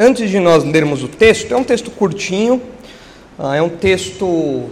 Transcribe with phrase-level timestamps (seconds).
[0.00, 2.62] Antes de nós lermos o texto, é um texto curtinho,
[3.36, 4.70] ah, é um texto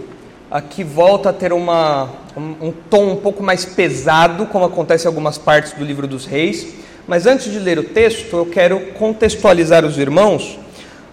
[0.69, 5.37] que volta a ter uma, um, tom um pouco mais pesado, como acontece em algumas
[5.37, 6.67] partes do livro dos reis.
[7.05, 10.57] Mas antes de ler o texto, eu quero contextualizar os irmãos,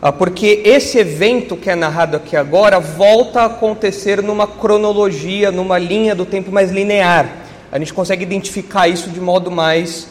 [0.01, 5.77] ah, porque esse evento que é narrado aqui agora volta a acontecer numa cronologia, numa
[5.77, 7.29] linha do tempo mais linear.
[7.73, 10.07] A gente consegue identificar isso de modo mais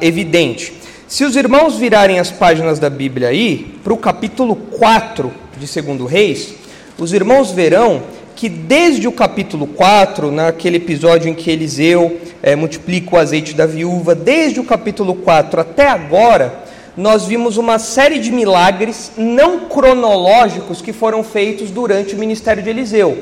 [0.00, 0.79] evidente.
[1.10, 6.08] Se os irmãos virarem as páginas da Bíblia aí, para o capítulo 4 de 2
[6.08, 6.54] Reis,
[6.96, 8.04] os irmãos verão
[8.36, 13.66] que desde o capítulo 4, naquele episódio em que Eliseu é, multiplica o azeite da
[13.66, 16.62] viúva, desde o capítulo 4 até agora,
[16.96, 22.70] nós vimos uma série de milagres não cronológicos que foram feitos durante o ministério de
[22.70, 23.18] Eliseu.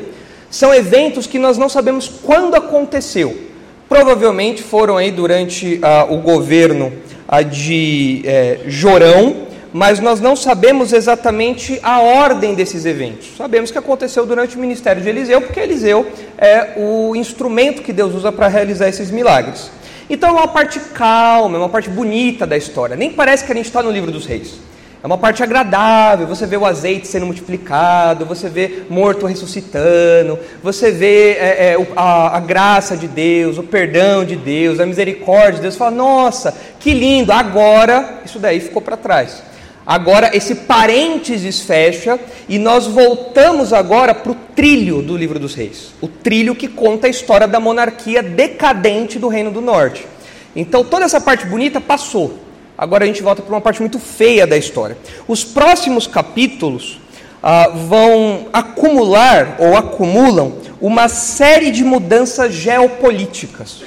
[0.50, 3.34] São eventos que nós não sabemos quando aconteceu.
[3.88, 6.92] Provavelmente foram aí durante ah, o governo
[7.28, 13.36] a de é, Jorão, mas nós não sabemos exatamente a ordem desses eventos.
[13.36, 16.06] Sabemos que aconteceu durante o ministério de Eliseu, porque Eliseu
[16.38, 19.70] é o instrumento que Deus usa para realizar esses milagres.
[20.08, 22.96] Então é uma parte calma, é uma parte bonita da história.
[22.96, 24.54] Nem parece que a gente está no livro dos reis.
[25.02, 30.90] É uma parte agradável, você vê o azeite sendo multiplicado, você vê morto ressuscitando, você
[30.90, 35.60] vê é, é, a, a, graça de Deus, o perdão de Deus, a misericórdia de
[35.62, 35.74] Deus.
[35.74, 39.40] Você fala, nossa, que lindo, agora isso daí ficou para trás.
[39.86, 45.94] Agora esse parênteses fecha e nós voltamos agora para o trilho do livro dos reis.
[46.00, 50.06] O trilho que conta a história da monarquia decadente do Reino do Norte.
[50.54, 52.47] Então toda essa parte bonita passou.
[52.78, 54.96] Agora a gente volta para uma parte muito feia da história.
[55.26, 57.00] Os próximos capítulos
[57.42, 63.82] ah, vão acumular ou acumulam uma série de mudanças geopolíticas.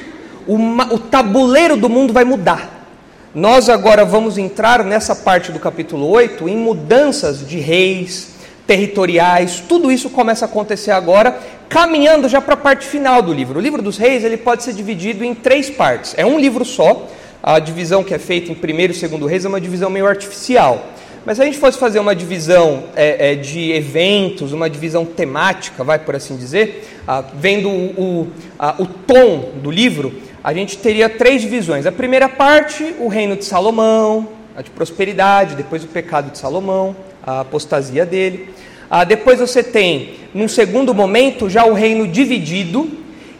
[0.46, 2.86] Uma, o tabuleiro do mundo vai mudar.
[3.34, 8.32] Nós agora vamos entrar nessa parte do capítulo 8 em mudanças de reis,
[8.68, 11.40] territoriais, tudo isso começa a acontecer agora,
[11.70, 13.58] caminhando já para a parte final do livro.
[13.58, 16.14] O livro dos reis ele pode ser dividido em três partes.
[16.18, 17.08] É um livro só,
[17.44, 20.92] a divisão que é feita em primeiro e segundo reis é uma divisão meio artificial.
[21.26, 25.84] Mas se a gente fosse fazer uma divisão é, é, de eventos, uma divisão temática,
[25.84, 30.14] vai por assim dizer, ah, vendo o, o, a, o tom do livro,
[30.44, 31.86] a gente teria três divisões.
[31.86, 36.96] A primeira parte, o reino de Salomão, a de prosperidade, depois o pecado de Salomão,
[37.24, 38.50] a apostasia dele.
[38.90, 42.90] Ah, depois você tem, num segundo momento, já o reino dividido,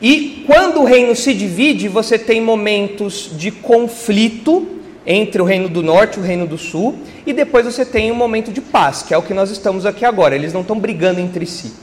[0.02, 4.68] e quando o reino se divide, você tem momentos de conflito
[5.06, 8.16] entre o reino do norte e o reino do sul, e depois você tem um
[8.16, 10.36] momento de paz, que é o que nós estamos aqui agora.
[10.36, 11.74] Eles não estão brigando entre si.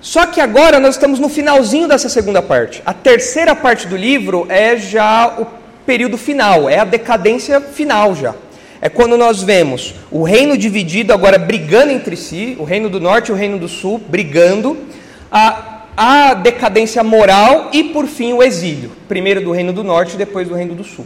[0.00, 2.82] Só que agora nós estamos no finalzinho dessa segunda parte.
[2.86, 5.46] A terceira parte do livro é já o
[5.84, 8.34] período final, é a decadência final já.
[8.80, 13.28] É quando nós vemos o reino dividido agora brigando entre si, o reino do norte
[13.28, 14.78] e o reino do sul brigando,
[15.30, 20.16] a a decadência moral e, por fim, o exílio, primeiro do Reino do Norte e
[20.16, 21.04] depois do Reino do Sul.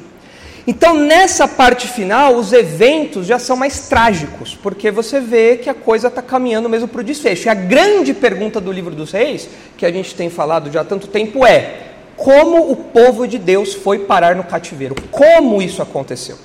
[0.68, 5.74] Então, nessa parte final, os eventos já são mais trágicos, porque você vê que a
[5.74, 7.48] coisa está caminhando mesmo para o desfecho.
[7.48, 10.84] E a grande pergunta do livro dos reis, que a gente tem falado já há
[10.84, 11.74] tanto tempo, é:
[12.16, 14.94] como o povo de Deus foi parar no cativeiro?
[15.10, 16.38] Como isso aconteceu?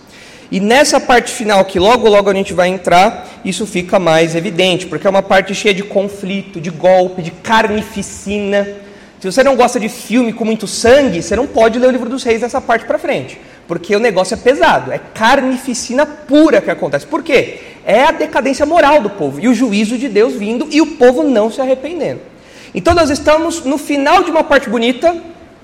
[0.52, 4.88] E nessa parte final, que logo logo a gente vai entrar, isso fica mais evidente,
[4.88, 8.68] porque é uma parte cheia de conflito, de golpe, de carnificina.
[9.20, 12.10] Se você não gosta de filme com muito sangue, você não pode ler o livro
[12.10, 16.72] dos reis dessa parte para frente, porque o negócio é pesado, é carnificina pura que
[16.72, 17.06] acontece.
[17.06, 17.60] Por quê?
[17.86, 21.22] É a decadência moral do povo e o juízo de Deus vindo e o povo
[21.22, 22.22] não se arrependendo.
[22.74, 25.16] Então nós estamos no final de uma parte bonita,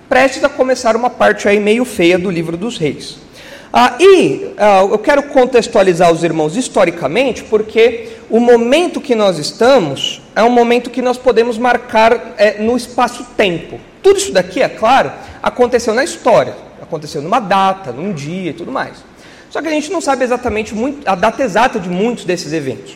[0.07, 3.24] prestes a começar uma parte aí meio feia do livro dos reis.
[3.71, 10.21] Ah, e ah, eu quero contextualizar os irmãos historicamente, porque o momento que nós estamos
[10.35, 13.79] é um momento que nós podemos marcar é, no espaço-tempo.
[14.01, 15.11] Tudo isso daqui, é claro,
[15.41, 19.03] aconteceu na história, aconteceu numa data, num dia e tudo mais.
[19.49, 22.95] Só que a gente não sabe exatamente muito, a data exata de muitos desses eventos.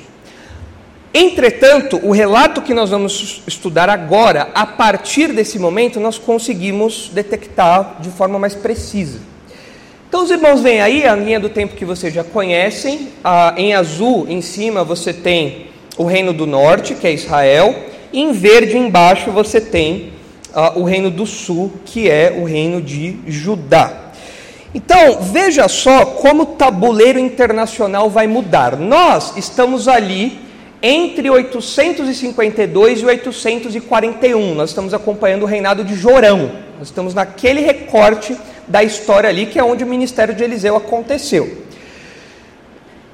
[1.13, 7.98] Entretanto, o relato que nós vamos estudar agora, a partir desse momento, nós conseguimos detectar
[8.00, 9.29] de forma mais precisa.
[10.09, 13.09] Então, os irmãos veem aí a linha do tempo que vocês já conhecem.
[13.23, 15.67] Ah, em azul, em cima, você tem
[16.00, 17.75] o reino do norte, que é Israel.
[18.11, 20.13] E em verde, embaixo, você tem
[20.51, 24.09] ah, o reino do sul, que é o reino de Judá.
[24.73, 28.77] Então, veja só como o tabuleiro internacional vai mudar.
[28.77, 30.39] Nós estamos ali
[30.81, 34.56] entre 852 e 841.
[34.56, 36.50] Nós estamos acompanhando o reinado de Jorão.
[36.79, 38.35] Nós estamos naquele recorte
[38.69, 41.66] da história ali, que é onde o ministério de Eliseu aconteceu.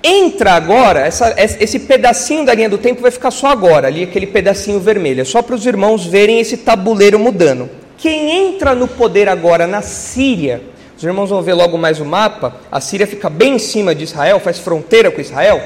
[0.04, 4.28] entra agora, essa, esse pedacinho da linha do tempo vai ficar só agora, ali aquele
[4.28, 7.68] pedacinho vermelho, é só para os irmãos verem esse tabuleiro mudando.
[7.98, 10.62] Quem entra no poder agora na Síria,
[10.96, 14.04] os irmãos vão ver logo mais o mapa, a Síria fica bem em cima de
[14.04, 15.60] Israel, faz fronteira com Israel.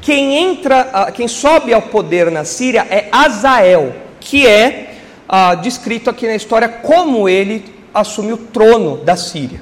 [0.00, 4.94] Quem entra, quem sobe ao poder na Síria é Azael, que é
[5.28, 9.60] ah, descrito aqui na história como ele assume o trono da Síria.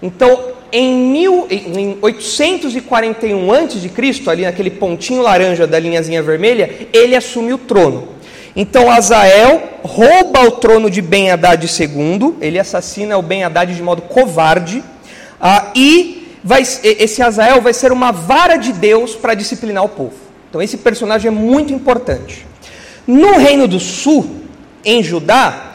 [0.00, 7.52] Então, em, mil, em 841 a.C., ali naquele pontinho laranja da linhazinha vermelha, ele assume
[7.52, 8.08] o trono.
[8.54, 13.82] Então Azael rouba o trono de Ben Haddad II, ele assassina o Ben Haddad de
[13.82, 14.82] modo covarde,
[15.40, 20.14] ah, e vai, esse Azael vai ser uma vara de Deus para disciplinar o povo.
[20.48, 22.46] Então esse personagem é muito importante.
[23.06, 24.42] No Reino do Sul,
[24.84, 25.71] em Judá,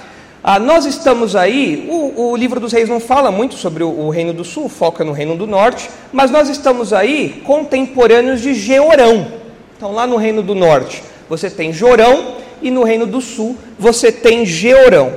[0.50, 4.10] ah, nós estamos aí, o, o, livro dos reis não fala muito sobre o, o,
[4.10, 9.28] Reino do Sul, foca no Reino do Norte, mas nós estamos aí contemporâneos de Georão.
[9.76, 14.10] Então, lá no Reino do Norte, você tem Jorão, e no Reino do Sul, você
[14.10, 15.12] tem Georão.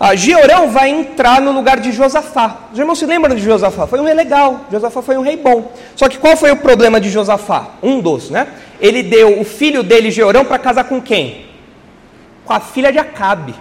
[0.00, 2.62] Ah, Georão vai entrar no lugar de Josafá.
[2.72, 3.86] Os irmãos se lembram de Josafá?
[3.86, 5.70] Foi um rei legal, Josafá foi um rei bom.
[5.94, 7.68] Só que qual foi o problema de Josafá?
[7.80, 8.48] Um dos, né?
[8.80, 11.46] Ele deu o filho dele, Georão, para casar com quem?
[12.44, 13.54] Com a filha de Acabe.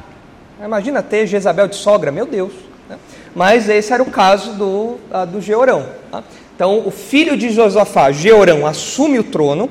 [0.63, 2.53] Imagina ter Jezabel de sogra, meu Deus.
[2.87, 2.97] Né?
[3.35, 5.85] Mas esse era o caso do, uh, do Georão.
[6.11, 6.23] Tá?
[6.55, 9.69] Então, o filho de Josafá, Georão, assume o trono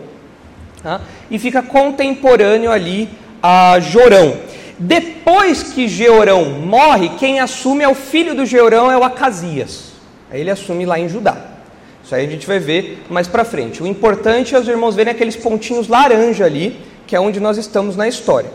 [0.83, 1.01] tá?
[1.31, 3.09] e fica contemporâneo ali
[3.41, 4.37] a Jorão.
[4.79, 9.93] Depois que Georão morre, quem assume é o filho do Georão, é o Acasias.
[10.33, 11.37] Ele assume lá em Judá.
[12.03, 13.83] Isso aí a gente vai ver mais para frente.
[13.83, 17.95] O importante é os irmãos verem aqueles pontinhos laranja ali, que é onde nós estamos
[17.95, 18.51] na história.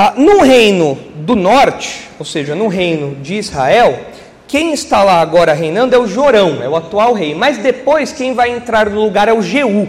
[0.00, 3.98] Ah, no reino do norte, ou seja, no reino de Israel,
[4.46, 7.34] quem está lá agora reinando é o Jorão, é o atual rei.
[7.34, 9.88] Mas depois quem vai entrar no lugar é o Jeú.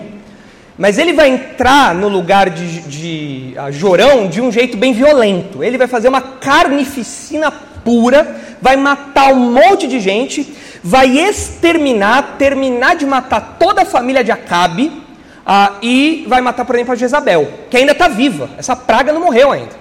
[0.76, 5.64] Mas ele vai entrar no lugar de, de uh, Jorão de um jeito bem violento.
[5.64, 12.96] Ele vai fazer uma carnificina pura, vai matar um monte de gente, vai exterminar, terminar
[12.96, 17.48] de matar toda a família de Acabe uh, e vai matar, por exemplo, a Jezabel,
[17.70, 18.50] que ainda está viva.
[18.58, 19.79] Essa praga não morreu ainda.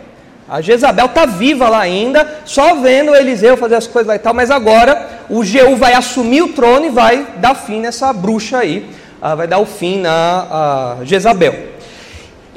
[0.49, 4.33] A Jezabel está viva lá ainda, só vendo Eliseu fazer as coisas lá e tal,
[4.33, 8.89] mas agora o Jeú vai assumir o trono e vai dar fim nessa bruxa aí,
[9.21, 11.77] uh, vai dar o fim na Jezabel.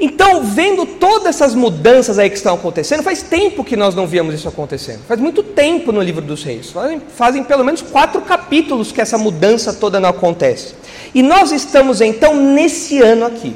[0.00, 4.34] Então, vendo todas essas mudanças aí que estão acontecendo, faz tempo que nós não víamos
[4.34, 5.00] isso acontecendo.
[5.06, 6.70] Faz muito tempo no livro dos reis.
[6.70, 10.74] Fazem, fazem pelo menos quatro capítulos que essa mudança toda não acontece.
[11.14, 13.54] E nós estamos então nesse ano aqui.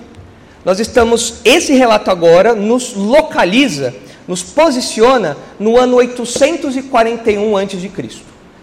[0.64, 3.94] Nós estamos, esse relato agora nos localiza
[4.26, 7.90] nos posiciona no ano 841 a.C.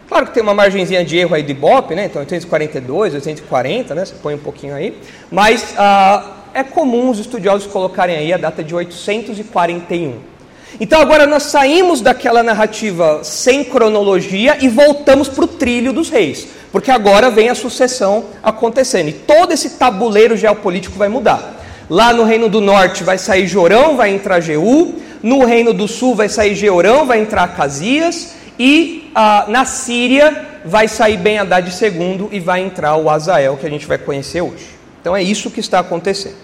[0.08, 2.06] Claro que tem uma margenzinha de erro aí de Ibope, né?
[2.06, 4.06] Então 842, 840, né?
[4.06, 4.98] Você põe um pouquinho aí.
[5.32, 10.34] Mas ah, é comum os estudiosos colocarem aí a data de 841.
[10.80, 16.48] Então agora nós saímos daquela narrativa sem cronologia e voltamos para o trilho dos reis.
[16.72, 19.10] Porque agora vem a sucessão acontecendo.
[19.10, 21.62] E todo esse tabuleiro geopolítico vai mudar.
[21.90, 24.96] Lá no Reino do Norte vai sair Jorão, vai entrar Jeú.
[25.24, 30.88] No reino do sul vai sair Georão, vai entrar Casias, e ah, na Síria vai
[30.88, 34.68] sair Ben Haddad II e vai entrar o Azael, que a gente vai conhecer hoje.
[35.00, 36.36] Então é isso que está acontecendo.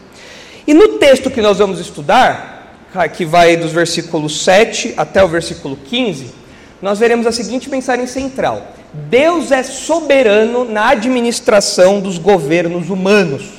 [0.65, 2.77] E no texto que nós vamos estudar,
[3.15, 6.33] que vai dos versículos 7 até o versículo 15,
[6.81, 13.58] nós veremos a seguinte mensagem central: Deus é soberano na administração dos governos humanos.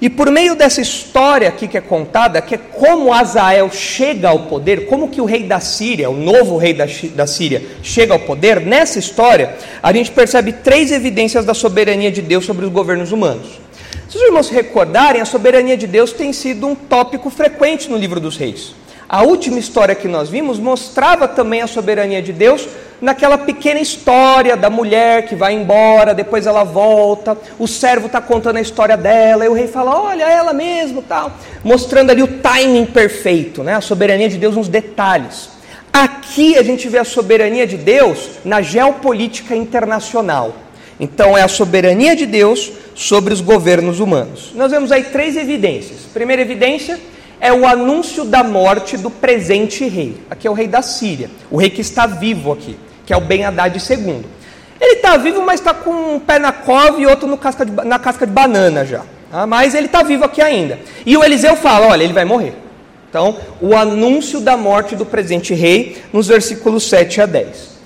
[0.00, 4.40] E por meio dessa história aqui que é contada, que é como Azael chega ao
[4.40, 8.18] poder, como que o rei da Síria, o novo rei da, da Síria, chega ao
[8.18, 13.10] poder, nessa história, a gente percebe três evidências da soberania de Deus sobre os governos
[13.10, 13.58] humanos.
[14.08, 17.96] Se os irmãos se recordarem, a soberania de Deus tem sido um tópico frequente no
[17.96, 18.74] livro dos reis.
[19.08, 22.68] A última história que nós vimos mostrava também a soberania de Deus
[23.00, 28.56] naquela pequena história da mulher que vai embora, depois ela volta, o servo está contando
[28.56, 32.86] a história dela, e o rei fala, olha, ela mesmo, tal, mostrando ali o timing
[32.86, 33.74] perfeito, né?
[33.74, 35.50] a soberania de Deus nos detalhes.
[35.92, 40.54] Aqui a gente vê a soberania de Deus na geopolítica internacional.
[40.98, 44.52] Então é a soberania de Deus sobre os governos humanos.
[44.54, 46.00] Nós vemos aí três evidências.
[46.12, 46.98] Primeira evidência
[47.40, 50.16] é o anúncio da morte do presente rei.
[50.30, 53.20] Aqui é o rei da Síria, o rei que está vivo aqui que é o
[53.20, 54.24] Ben Haddad II.
[54.78, 57.98] Ele está vivo, mas está com um pé na cova e outro casca de, na
[57.98, 59.02] casca de banana já.
[59.30, 59.46] Tá?
[59.46, 60.78] Mas ele está vivo aqui ainda.
[61.06, 62.54] E o Eliseu fala: olha, ele vai morrer.
[63.08, 67.76] Então, o anúncio da morte do presente rei, nos versículos 7 a 10.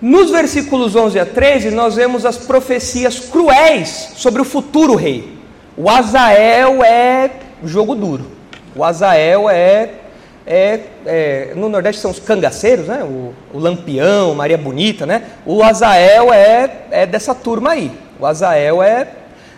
[0.00, 5.36] Nos versículos 11 a 13, nós vemos as profecias cruéis sobre o futuro rei.
[5.76, 7.30] O Azael é
[7.64, 8.26] jogo duro.
[8.74, 9.90] O Azael é,
[10.46, 13.02] é, é no Nordeste são os cangaceiros, né?
[13.02, 15.22] O, o, Lampião, Maria Bonita, né?
[15.46, 17.90] O Azael é, é dessa turma aí.
[18.18, 19.08] O Azael é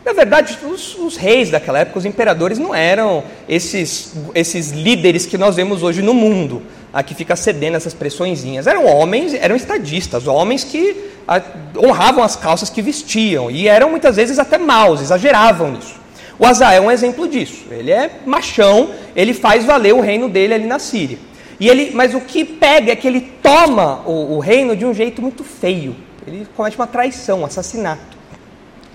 [0.04, 5.38] na verdade, os, os, reis daquela época, os imperadores, não eram esses, esses líderes que
[5.38, 6.62] nós vemos hoje no mundo,
[6.92, 8.66] a que fica cedendo essas pressõezinhas.
[8.66, 11.40] Eram homens, eram estadistas, homens que a,
[11.78, 16.03] honravam as calças que vestiam e eram muitas vezes até maus, exageravam nisso.
[16.38, 17.64] O Azael é um exemplo disso.
[17.70, 21.18] Ele é machão, ele faz valer o reino dele ali na Síria.
[21.60, 24.92] E ele, mas o que pega é que ele toma o, o reino de um
[24.92, 25.94] jeito muito feio.
[26.26, 28.16] Ele comete uma traição, um assassinato.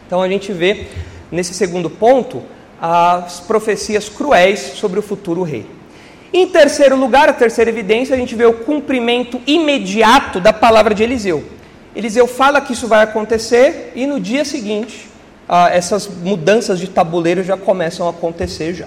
[0.06, 0.88] Então a gente vê
[1.32, 2.44] nesse segundo ponto
[2.82, 5.66] as profecias cruéis sobre o futuro rei.
[6.32, 11.04] Em terceiro lugar, a terceira evidência, a gente vê o cumprimento imediato da palavra de
[11.04, 11.44] Eliseu.
[11.96, 15.08] Eliseu fala que isso vai acontecer e no dia seguinte
[15.50, 18.86] ah, essas mudanças de tabuleiro já começam a acontecer já.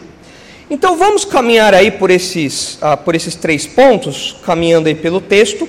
[0.71, 5.69] Então vamos caminhar aí por esses, ah, por esses três pontos, caminhando aí pelo texto.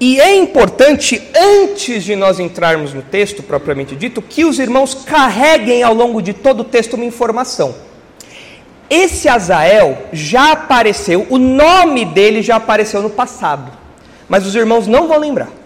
[0.00, 5.82] E é importante, antes de nós entrarmos no texto propriamente dito, que os irmãos carreguem
[5.82, 7.74] ao longo de todo o texto uma informação.
[8.88, 13.72] Esse Azael já apareceu, o nome dele já apareceu no passado,
[14.28, 15.63] mas os irmãos não vão lembrar.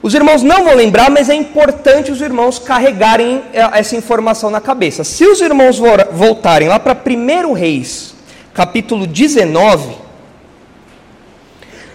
[0.00, 4.60] Os irmãos não vão lembrar, mas é importante os irmãos carregarem eh, essa informação na
[4.60, 5.02] cabeça.
[5.02, 5.78] Se os irmãos
[6.12, 8.14] voltarem lá para 1 Reis,
[8.54, 9.96] capítulo 19,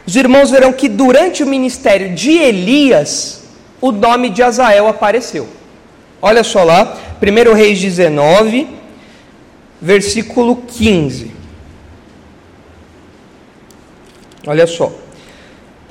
[0.05, 3.43] os irmãos verão que durante o ministério de Elias,
[3.79, 5.48] o nome de Azael apareceu.
[6.22, 8.67] Olha só lá, 1 Reis 19,
[9.81, 11.31] versículo 15.
[14.45, 15.02] Olha só.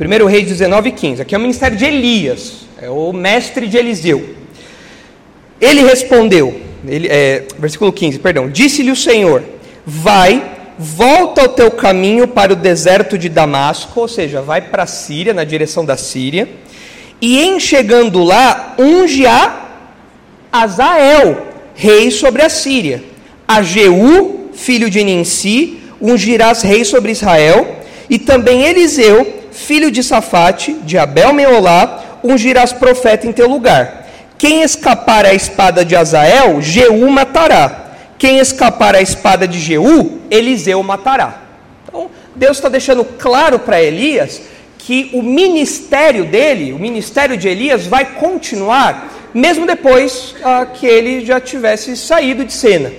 [0.02, 1.23] 1 Reis 19, 15.
[1.23, 4.35] Aqui é o ministério de Elias, é o mestre de Eliseu.
[5.61, 8.50] Ele respondeu, ele, é, versículo 15, perdão.
[8.50, 9.44] Disse-lhe o Senhor:
[9.87, 14.87] Vai volta ao teu caminho para o deserto de Damasco, ou seja, vai para a
[14.87, 16.49] Síria, na direção da Síria,
[17.21, 19.68] e em chegando lá, unge a
[20.50, 23.04] Azael, rei sobre a Síria.
[23.47, 27.76] A Jeú, filho de Ninsi, ungirás rei sobre Israel,
[28.11, 34.09] e também Eliseu, filho de Safate, de Abel Meolá, ungirás profeta em teu lugar.
[34.37, 37.82] Quem escapar à espada de Azael, Jeú matará
[38.23, 41.42] quem escapar à espada de Jeú, Eliseu matará.
[41.88, 44.42] Então, Deus está deixando claro para Elias
[44.78, 51.26] que o ministério dele, o ministério de Elias, vai continuar, mesmo depois ah, que ele
[51.26, 52.92] já tivesse saído de cena.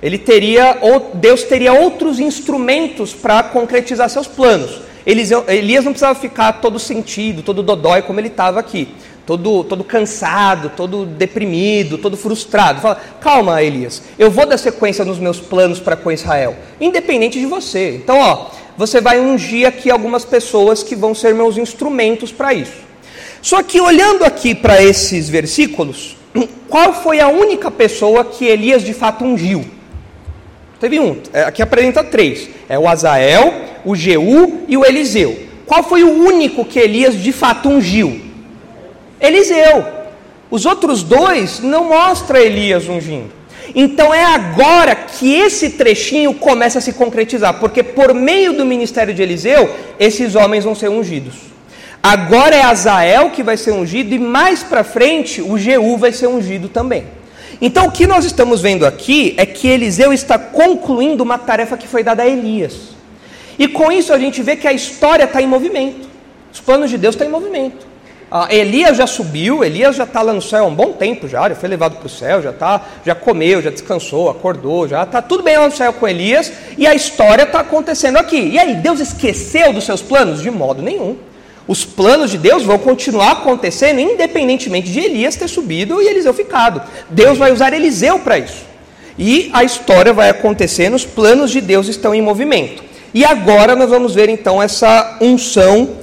[0.00, 0.78] Ele teria,
[1.14, 4.80] Deus teria outros instrumentos para concretizar seus planos.
[5.08, 8.88] Elias não precisava ficar todo sentido, todo dodói como ele estava aqui
[9.28, 12.80] todo, todo cansado, todo deprimido, todo frustrado.
[12.80, 17.44] Fala, calma, Elias, eu vou dar sequência nos meus planos para com Israel, independente de
[17.44, 17.96] você.
[17.96, 18.46] Então, ó,
[18.78, 22.78] você vai ungir aqui algumas pessoas que vão ser meus instrumentos para isso.
[23.42, 26.16] Só que olhando aqui para esses versículos,
[26.66, 29.62] qual foi a única pessoa que Elias de fato ungiu?
[30.80, 33.52] Teve um, é, aqui apresenta três: é o Azael,
[33.84, 35.46] o Jeú e o Eliseu.
[35.66, 38.20] Qual foi o único que Elias de fato ungiu?
[39.20, 39.84] Eliseu.
[40.50, 43.38] Os outros dois não mostra Elias ungindo.
[43.74, 49.12] Então é agora que esse trechinho começa a se concretizar, porque por meio do ministério
[49.12, 49.68] de Eliseu,
[50.00, 51.34] esses homens vão ser ungidos.
[52.02, 56.28] Agora é Azael que vai ser ungido e mais para frente o Jeú vai ser
[56.28, 57.04] ungido também.
[57.60, 61.88] Então o que nós estamos vendo aqui é que Eliseu está concluindo uma tarefa que
[61.88, 62.96] foi dada a Elias.
[63.58, 66.08] E com isso a gente vê que a história está em movimento.
[66.52, 67.88] Os planos de Deus estão em movimento.
[68.30, 71.48] Ah, Elias já subiu, Elias já está lá no céu há um bom tempo já,
[71.48, 75.22] já foi levado para o céu, já tá, já comeu, já descansou, acordou, já está
[75.22, 78.36] tudo bem lá no céu com Elias, e a história está acontecendo aqui.
[78.36, 80.42] E aí, Deus esqueceu dos seus planos?
[80.42, 81.16] De modo nenhum.
[81.68, 86.80] Os planos de Deus vão continuar acontecendo, independentemente de Elias ter subido e Eliseu ficado.
[87.10, 88.66] Deus vai usar Eliseu para isso.
[89.18, 92.82] E a história vai acontecendo, os planos de Deus estão em movimento.
[93.12, 95.96] E agora nós vamos ver então essa unção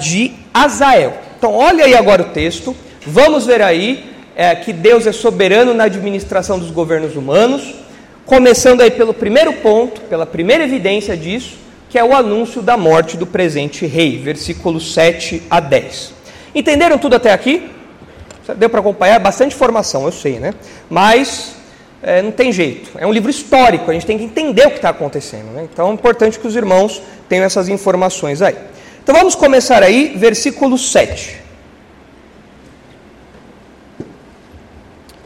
[0.00, 1.14] de Azael.
[1.38, 2.74] Então, olha aí agora o texto.
[3.06, 7.74] Vamos ver aí é, que Deus é soberano na administração dos governos humanos.
[8.24, 11.58] Começando aí pelo primeiro ponto, pela primeira evidência disso,
[11.94, 16.12] que é o anúncio da morte do presente rei, versículos 7 a 10.
[16.52, 17.70] Entenderam tudo até aqui?
[18.56, 19.20] Deu para acompanhar?
[19.20, 20.54] Bastante informação, eu sei, né?
[20.90, 21.54] Mas
[22.02, 22.90] é, não tem jeito.
[22.98, 25.52] É um livro histórico, a gente tem que entender o que está acontecendo.
[25.52, 25.68] Né?
[25.72, 28.56] Então é importante que os irmãos tenham essas informações aí.
[29.00, 31.36] Então vamos começar aí, versículo 7.
[34.00, 34.04] O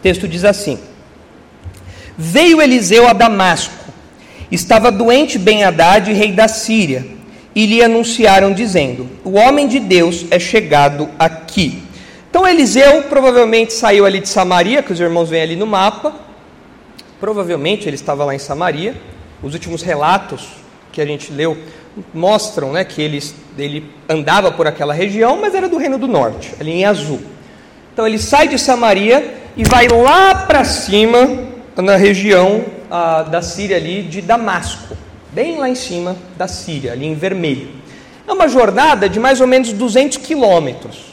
[0.02, 0.78] texto diz assim:
[2.14, 3.77] Veio Eliseu a Damasco.
[4.50, 7.04] Estava doente Ben-Hadad, rei da Síria,
[7.54, 11.82] e lhe anunciaram, dizendo: O homem de Deus é chegado aqui.
[12.30, 16.14] Então Eliseu provavelmente saiu ali de Samaria, que os irmãos veem ali no mapa.
[17.20, 18.94] Provavelmente ele estava lá em Samaria.
[19.42, 20.48] Os últimos relatos
[20.92, 21.56] que a gente leu
[22.14, 23.22] mostram né, que ele,
[23.56, 27.20] ele andava por aquela região, mas era do Reino do Norte, ali em azul.
[27.92, 33.76] Então ele sai de Samaria e vai lá para cima na região ah, da Síria
[33.76, 34.96] ali de Damasco,
[35.32, 37.68] bem lá em cima da Síria, ali em vermelho.
[38.26, 41.08] É uma jornada de mais ou menos 200 quilômetros.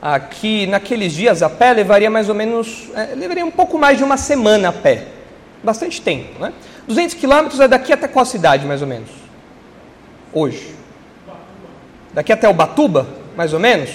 [0.00, 4.04] Aqui naqueles dias a pé levaria mais ou menos, é, levaria um pouco mais de
[4.04, 5.06] uma semana a pé,
[5.62, 6.52] bastante tempo, né?
[6.86, 9.10] 200 quilômetros é daqui até qual cidade mais ou menos?
[10.32, 10.74] Hoje?
[12.14, 13.06] Daqui até Ubatuba,
[13.36, 13.90] mais ou menos?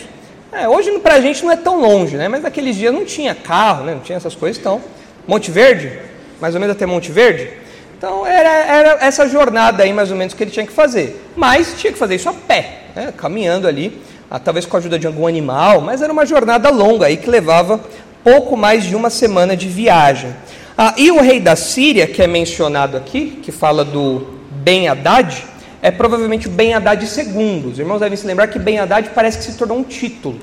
[0.52, 2.28] É, hoje para a gente não é tão longe, né?
[2.28, 3.94] Mas naqueles dias não tinha carro, né?
[3.96, 4.82] não tinha essas coisas, então.
[5.28, 6.00] Monte Verde,
[6.40, 7.50] mais ou menos até Monte Verde.
[7.98, 11.22] Então era, era essa jornada aí mais ou menos que ele tinha que fazer.
[11.36, 13.14] Mas tinha que fazer isso a pé, né?
[13.16, 17.06] caminhando ali, ah, talvez com a ajuda de algum animal, mas era uma jornada longa
[17.06, 17.80] aí que levava
[18.24, 20.34] pouco mais de uma semana de viagem.
[20.78, 25.44] Ah, e o rei da Síria, que é mencionado aqui, que fala do Ben Haddad,
[25.82, 27.72] é provavelmente o Ben Haddad II.
[27.72, 30.40] Os irmãos devem se lembrar que Ben Haddad parece que se tornou um título.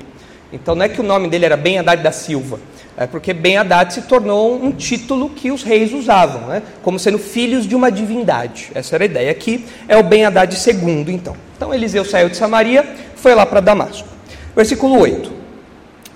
[0.53, 2.59] Então não é que o nome dele era Ben Haddad da Silva,
[2.97, 6.61] é porque Ben Haddad se tornou um título que os reis usavam, né?
[6.83, 8.69] como sendo filhos de uma divindade.
[8.75, 11.35] Essa era a ideia aqui, é o Ben Haddad II, então.
[11.55, 14.07] Então Eliseu saiu de Samaria, foi lá para Damasco.
[14.55, 15.31] Versículo 8.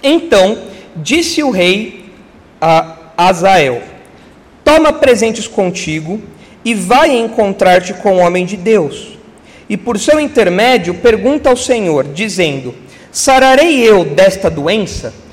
[0.03, 0.57] Então
[0.95, 2.05] disse o rei
[2.59, 3.81] a Azael:
[4.63, 6.21] Toma presentes contigo
[6.63, 9.17] e vai encontrar-te com o homem de Deus.
[9.69, 12.75] E por seu intermédio pergunta ao Senhor, dizendo:
[13.11, 15.24] Sararei eu desta doença?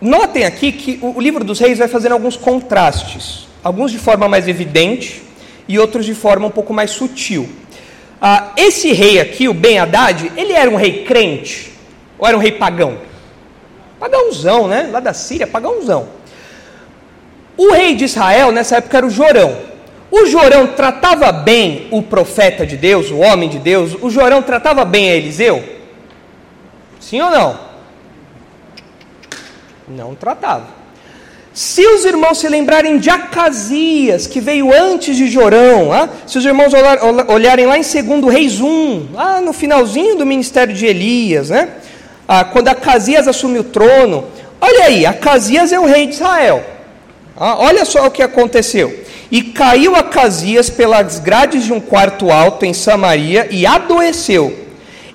[0.00, 4.46] Notem aqui que o livro dos reis vai fazendo alguns contrastes, alguns de forma mais
[4.46, 5.22] evidente
[5.66, 7.48] e outros de forma um pouco mais sutil.
[8.20, 11.72] Ah, esse rei aqui, o Ben Haddad, ele era um rei crente
[12.18, 12.98] ou era um rei pagão?
[13.98, 14.88] Pagãozão, né?
[14.92, 16.08] Lá da Síria, pagãozão.
[17.56, 19.56] O rei de Israel nessa época era o Jorão.
[20.10, 23.96] O Jorão tratava bem o profeta de Deus, o homem de Deus.
[24.00, 25.64] O Jorão tratava bem a Eliseu?
[27.00, 27.65] Sim ou não?
[29.88, 30.66] Não tratava.
[31.54, 36.44] Se os irmãos se lembrarem de Acasias, que veio antes de Jorão, ah, se os
[36.44, 36.72] irmãos
[37.28, 41.68] olharem lá em 2 Reis 1, lá no finalzinho do ministério de Elias, né?
[42.28, 44.26] Ah, quando Acasias assumiu o trono,
[44.60, 46.62] olha aí, Acasias é o rei de Israel.
[47.36, 49.04] Ah, olha só o que aconteceu.
[49.30, 54.66] E caiu Acasias pelas grades de um quarto alto em Samaria e adoeceu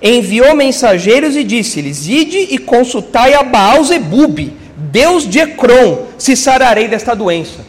[0.02, 4.52] enviou mensageiros e disse-lhes: Ide e consultai a Baal Zebub,
[4.92, 7.64] Deus de Ecrom, se sararei desta doença.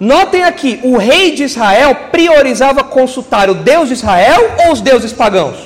[0.00, 5.12] Notem aqui, o rei de Israel priorizava consultar o Deus de Israel ou os deuses
[5.12, 5.56] pagãos?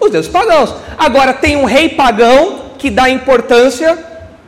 [0.00, 0.74] Os deuses pagãos.
[0.98, 3.96] Agora tem um rei pagão que dá importância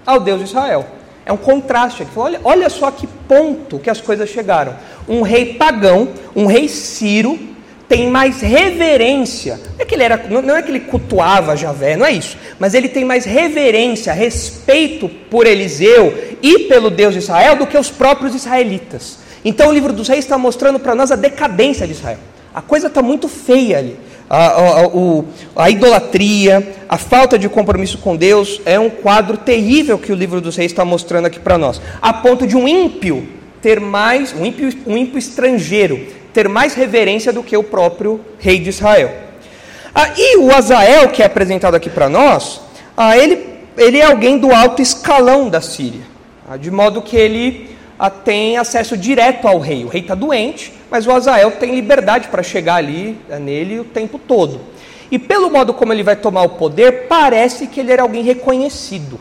[0.04, 0.84] ao Deus de Israel.
[1.24, 2.18] É um contraste aqui.
[2.18, 4.74] Olha, olha só que ponto que as coisas chegaram.
[5.08, 7.38] Um rei pagão, um rei Ciro,
[7.88, 9.56] tem mais reverência.
[9.56, 12.36] Não é que ele, era, não é que ele cultuava Javé, não é isso.
[12.58, 17.78] Mas ele tem mais reverência, respeito por Eliseu e pelo Deus de Israel do que
[17.78, 19.18] os próprios israelitas.
[19.44, 22.18] Então o livro dos reis está mostrando para nós a decadência de Israel.
[22.54, 23.96] A coisa está muito feia ali.
[24.28, 29.98] A, a, a, a, idolatria, a falta de compromisso com Deus é um quadro terrível
[29.98, 31.80] que o livro dos reis está mostrando aqui para nós.
[32.02, 33.26] A ponto de um ímpio
[33.62, 35.98] ter mais, um ímpio, um ímpio estrangeiro,
[36.38, 39.12] ter mais reverência do que o próprio rei de Israel.
[39.92, 42.60] Ah, e o Azael, que é apresentado aqui para nós,
[42.96, 43.44] ah, ele,
[43.76, 46.02] ele é alguém do alto escalão da Síria,
[46.48, 49.84] ah, de modo que ele ah, tem acesso direto ao rei.
[49.84, 53.84] O rei está doente, mas o Azael tem liberdade para chegar ali ah, nele o
[53.84, 54.60] tempo todo.
[55.10, 59.18] E pelo modo como ele vai tomar o poder, parece que ele era alguém reconhecido.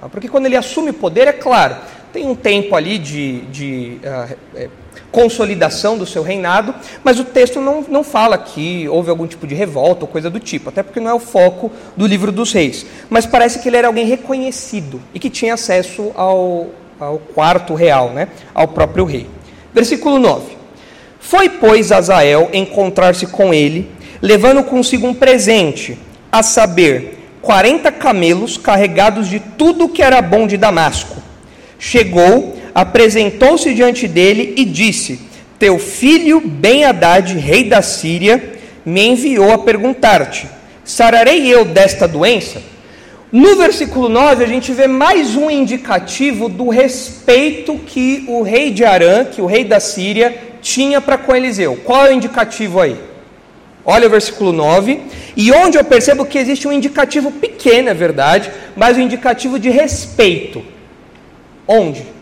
[0.00, 1.76] Ah, porque quando ele assume o poder, é claro,
[2.10, 4.70] tem um tempo ali de, de uh,
[5.14, 6.74] consolidação do seu reinado,
[7.04, 10.40] mas o texto não, não fala que houve algum tipo de revolta ou coisa do
[10.40, 12.84] tipo, até porque não é o foco do livro dos reis.
[13.08, 16.66] Mas parece que ele era alguém reconhecido e que tinha acesso ao,
[16.98, 19.28] ao quarto real, né, ao próprio rei.
[19.72, 20.56] Versículo 9:
[21.20, 23.88] Foi, pois, Azael encontrar-se com ele,
[24.20, 25.96] levando consigo um presente,
[26.32, 31.22] a saber, 40 camelos carregados de tudo que era bom de Damasco
[31.84, 35.20] chegou, apresentou-se diante dele e disse:
[35.58, 40.48] Teu filho Ben-Hadad, rei da Síria, me enviou a perguntar-te:
[40.84, 42.60] Sararei eu desta doença?
[43.30, 48.84] No versículo 9, a gente vê mais um indicativo do respeito que o rei de
[48.84, 51.76] Arã, que o rei da Síria, tinha para com Eliseu.
[51.84, 52.96] Qual é o indicativo aí?
[53.84, 55.00] Olha o versículo 9,
[55.36, 59.68] e onde eu percebo que existe um indicativo pequeno, é verdade, mas um indicativo de
[59.68, 60.62] respeito.
[61.66, 62.13] Onde?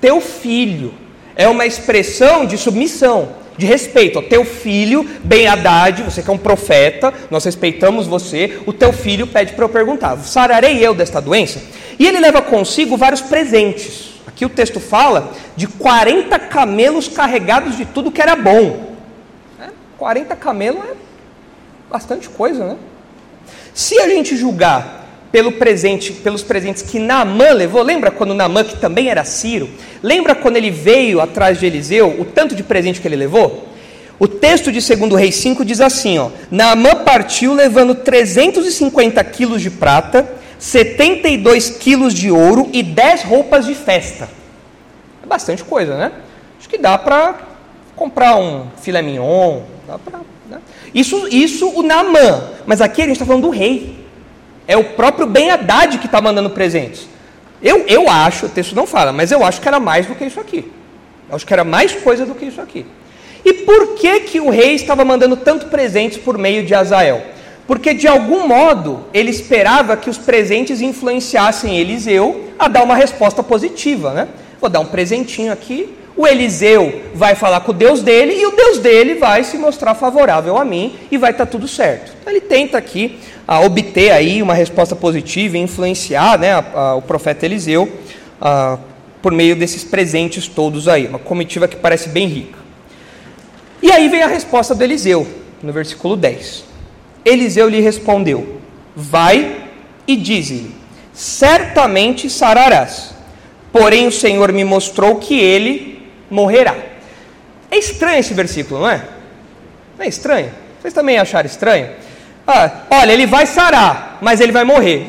[0.00, 0.94] Teu filho.
[1.36, 4.20] É uma expressão de submissão de respeito.
[4.20, 8.92] O teu filho, bem Haddad, você que é um profeta, nós respeitamos você, o teu
[8.92, 11.60] filho pede para eu perguntar: sararei eu desta doença?
[11.98, 14.14] E ele leva consigo vários presentes.
[14.26, 18.94] Aqui o texto fala de 40 camelos carregados de tudo que era bom.
[19.60, 20.94] É, 40 camelos é
[21.90, 22.76] bastante coisa, né?
[23.74, 27.82] Se a gente julgar pelo presente, pelos presentes que Naamã levou.
[27.82, 29.68] Lembra quando Naamã, que também era Ciro,
[30.02, 33.68] lembra quando ele veio atrás de Eliseu, o tanto de presente que ele levou?
[34.18, 39.70] O texto de 2 Reis 5 diz assim: ó, Naamã partiu levando 350 quilos de
[39.70, 44.28] prata, 72 quilos de ouro e 10 roupas de festa.
[45.22, 46.12] É bastante coisa, né?
[46.58, 47.38] Acho que dá para
[47.94, 49.60] comprar um filé mignon.
[49.86, 50.58] Dá pra, né?
[50.92, 52.50] Isso, isso o Naamã.
[52.66, 54.07] Mas aqui a gente está falando do rei.
[54.68, 57.08] É o próprio Ben Haddad que está mandando presentes.
[57.62, 60.26] Eu, eu acho, o texto não fala, mas eu acho que era mais do que
[60.26, 60.70] isso aqui.
[61.28, 62.84] Eu acho que era mais coisa do que isso aqui.
[63.44, 67.22] E por que, que o rei estava mandando tanto presentes por meio de Azael?
[67.66, 73.42] Porque de algum modo ele esperava que os presentes influenciassem Eliseu a dar uma resposta
[73.42, 74.28] positiva, né?
[74.60, 78.50] Vou dar um presentinho aqui, o Eliseu vai falar com o Deus dele e o
[78.50, 82.12] Deus dele vai se mostrar favorável a mim e vai estar tá tudo certo.
[82.20, 86.94] Então, ele tenta aqui a obter aí uma resposta positiva e influenciar né, a, a,
[86.96, 87.88] o profeta Eliseu
[88.40, 88.78] a,
[89.22, 92.58] por meio desses presentes todos aí, uma comitiva que parece bem rica.
[93.80, 95.24] E aí vem a resposta do Eliseu,
[95.62, 96.64] no versículo 10.
[97.24, 98.58] Eliseu lhe respondeu:
[98.96, 99.68] Vai
[100.04, 100.74] e dize-lhe:
[101.12, 103.14] Certamente sararás,
[103.72, 105.97] porém o Senhor me mostrou que ele
[106.30, 106.76] morrerá.
[107.70, 109.04] É estranho esse versículo, não é?
[109.96, 110.50] Não é estranho?
[110.80, 111.90] Vocês também acharam estranho?
[112.46, 115.06] Ah, olha, ele vai sarar, mas ele vai morrer.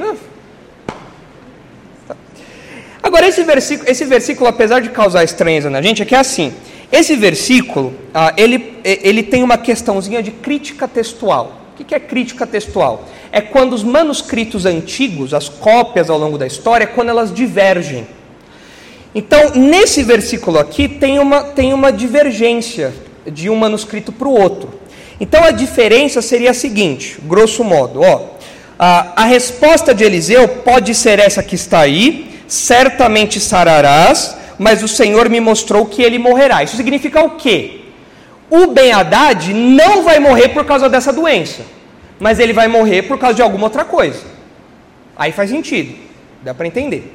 [3.01, 6.53] Agora, esse versículo, esse versículo, apesar de causar estranheza na gente, é que é assim.
[6.91, 11.61] Esse versículo, ah, ele, ele tem uma questãozinha de crítica textual.
[11.79, 13.05] O que é crítica textual?
[13.31, 18.05] É quando os manuscritos antigos, as cópias ao longo da história, é quando elas divergem.
[19.13, 22.93] Então, nesse versículo aqui, tem uma, tem uma divergência
[23.25, 24.79] de um manuscrito para o outro.
[25.19, 28.21] Então a diferença seria a seguinte, grosso modo, ó,
[28.77, 34.87] a, a resposta de Eliseu pode ser essa que está aí, certamente sararás, mas o
[34.87, 36.63] Senhor me mostrou que ele morrerá.
[36.63, 37.81] Isso significa o quê?
[38.49, 41.63] O Ben Haddad não vai morrer por causa dessa doença,
[42.17, 44.23] mas ele vai morrer por causa de alguma outra coisa.
[45.17, 45.95] Aí faz sentido,
[46.41, 47.13] dá para entender.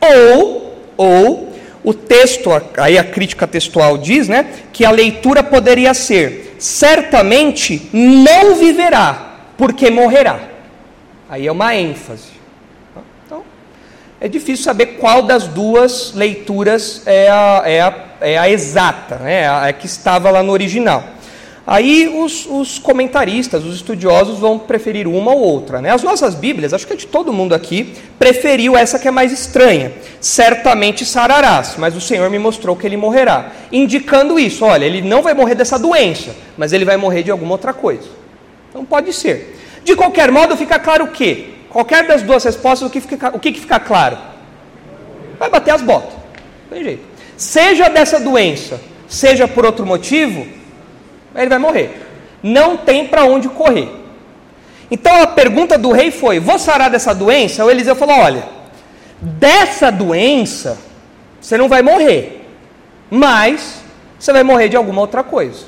[0.00, 0.65] Ou,
[0.96, 1.52] ou
[1.84, 8.56] o texto, aí a crítica textual diz, né, que a leitura poderia ser: certamente não
[8.56, 10.40] viverá, porque morrerá.
[11.28, 12.36] Aí é uma ênfase.
[13.24, 13.42] Então,
[14.20, 19.48] é difícil saber qual das duas leituras é a, é a, é a exata, né,
[19.48, 21.04] a que estava lá no original.
[21.66, 25.82] Aí os, os, comentaristas, os estudiosos vão preferir uma ou outra.
[25.82, 25.90] Né?
[25.90, 29.32] As nossas Bíblias, acho que é de todo mundo aqui, preferiu essa que é mais
[29.32, 29.92] estranha.
[30.20, 33.50] Certamente sararás, mas o Senhor me mostrou que ele morrerá.
[33.72, 37.52] Indicando isso, olha, ele não vai morrer dessa doença, mas ele vai morrer de alguma
[37.52, 38.08] outra coisa.
[38.70, 39.58] Então pode ser.
[39.84, 41.48] De qualquer modo, fica claro o quê?
[41.68, 44.16] Qualquer das duas respostas, o que fica, o que fica claro?
[45.36, 46.12] Vai bater as botas.
[46.70, 47.02] Não tem jeito.
[47.36, 50.46] Seja dessa doença, seja por outro motivo,
[51.36, 52.02] ele vai morrer.
[52.42, 53.88] Não tem para onde correr.
[54.90, 57.64] Então a pergunta do rei foi: Vou sarar dessa doença?
[57.64, 58.44] O Eliseu falou: Olha,
[59.20, 60.78] dessa doença
[61.40, 62.46] você não vai morrer,
[63.10, 63.82] mas
[64.18, 65.64] você vai morrer de alguma outra coisa.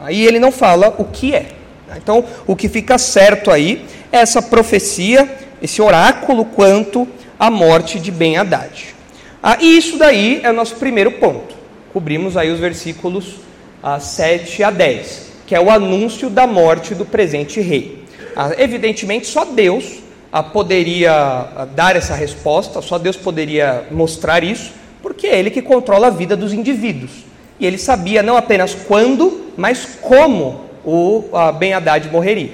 [0.00, 1.48] Aí ele não fala o que é.
[1.96, 5.28] Então o que fica certo aí é essa profecia,
[5.62, 7.06] esse oráculo quanto
[7.38, 8.94] à morte de Ben Haddad.
[9.42, 11.54] Ah, e isso daí é o nosso primeiro ponto.
[11.92, 13.36] Cobrimos aí os versículos
[13.82, 18.04] a 7 a 10, que é o anúncio da morte do presente rei.
[18.36, 19.98] Ah, evidentemente, só Deus
[20.30, 25.62] ah, poderia ah, dar essa resposta, só Deus poderia mostrar isso, porque é Ele que
[25.62, 27.10] controla a vida dos indivíduos.
[27.58, 31.24] E ele sabia não apenas quando, mas como o
[31.58, 32.52] Ben Haddad morreria,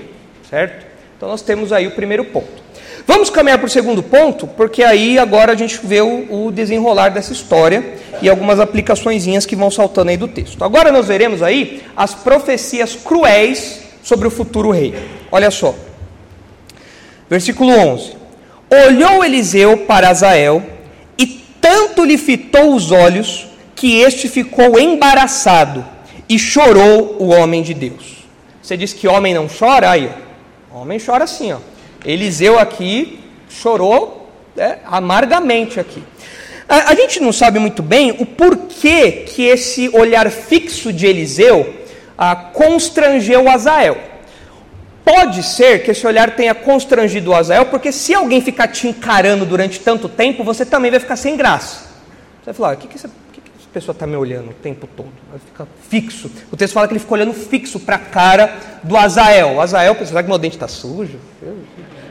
[0.48, 0.86] certo?
[1.14, 2.63] Então nós temos aí o primeiro ponto.
[3.06, 7.10] Vamos caminhar para o segundo ponto, porque aí agora a gente vê o, o desenrolar
[7.10, 10.64] dessa história e algumas aplicações que vão saltando aí do texto.
[10.64, 14.94] Agora nós veremos aí as profecias cruéis sobre o futuro rei.
[15.30, 15.74] Olha só.
[17.28, 18.16] Versículo 11:
[18.70, 20.62] Olhou Eliseu para Azael
[21.18, 21.26] e
[21.60, 25.84] tanto lhe fitou os olhos que este ficou embaraçado
[26.26, 28.24] e chorou o homem de Deus.
[28.62, 29.90] Você diz que homem não chora?
[29.90, 30.10] Aí,
[30.72, 31.58] homem chora assim, ó.
[32.04, 36.02] Eliseu aqui chorou é, amargamente aqui.
[36.68, 41.74] A, a, gente não sabe muito bem o porquê que esse olhar fixo de Eliseu
[42.16, 43.98] ah, constrangeu Azael.
[45.04, 49.44] Pode ser que esse olhar tenha constrangido o Azael, porque se alguém ficar te encarando
[49.44, 51.84] durante tanto tempo, você também vai ficar sem graça.
[52.40, 54.54] Você vai falar, o que, que, essa, que, que essa pessoa está me olhando o
[54.54, 55.12] tempo todo?
[55.30, 56.30] Vai ficar fixo.
[56.50, 59.56] O texto fala que ele ficou olhando fixo para a cara do Azael.
[59.56, 61.18] O Azael, será que meu dente está sujo?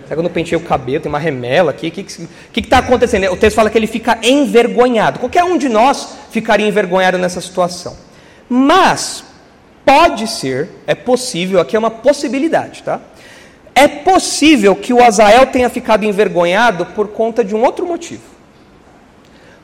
[0.04, 1.02] Será que eu não pentei o cabelo?
[1.02, 1.88] Tem uma remela aqui?
[1.88, 3.32] O que está que, que tá acontecendo?
[3.32, 5.20] O texto fala que ele fica envergonhado.
[5.20, 7.96] Qualquer um de nós ficaria envergonhado nessa situação.
[8.50, 9.24] Mas,
[9.86, 13.02] Pode ser, é possível, aqui é uma possibilidade, tá?
[13.76, 18.22] É possível que o Azael tenha ficado envergonhado por conta de um outro motivo.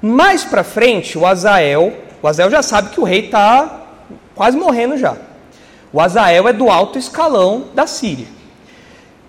[0.01, 3.83] Mais para frente, o Azael, o Azael já sabe que o rei está
[4.35, 5.15] quase morrendo já.
[5.93, 8.27] O Azael é do alto escalão da Síria.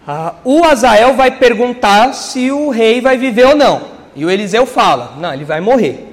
[0.07, 3.83] Ah, o Azael vai perguntar se o rei vai viver ou não.
[4.17, 6.09] E o Eliseu fala: não, ele vai morrer.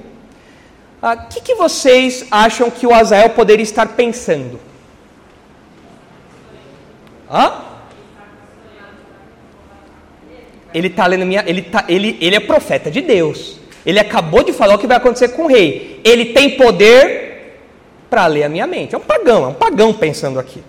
[1.00, 4.60] O ah, que, que vocês acham que o Azael poderia estar pensando?
[7.30, 7.62] Hã?
[10.74, 11.44] Ele está lendo minha.
[11.46, 13.58] Ele, tá, ele, ele é profeta de Deus.
[13.86, 16.00] Ele acabou de falar o que vai acontecer com o rei.
[16.04, 17.58] Ele tem poder
[18.10, 18.94] para ler a minha mente.
[18.94, 20.62] É um pagão, é um pagão pensando aqui.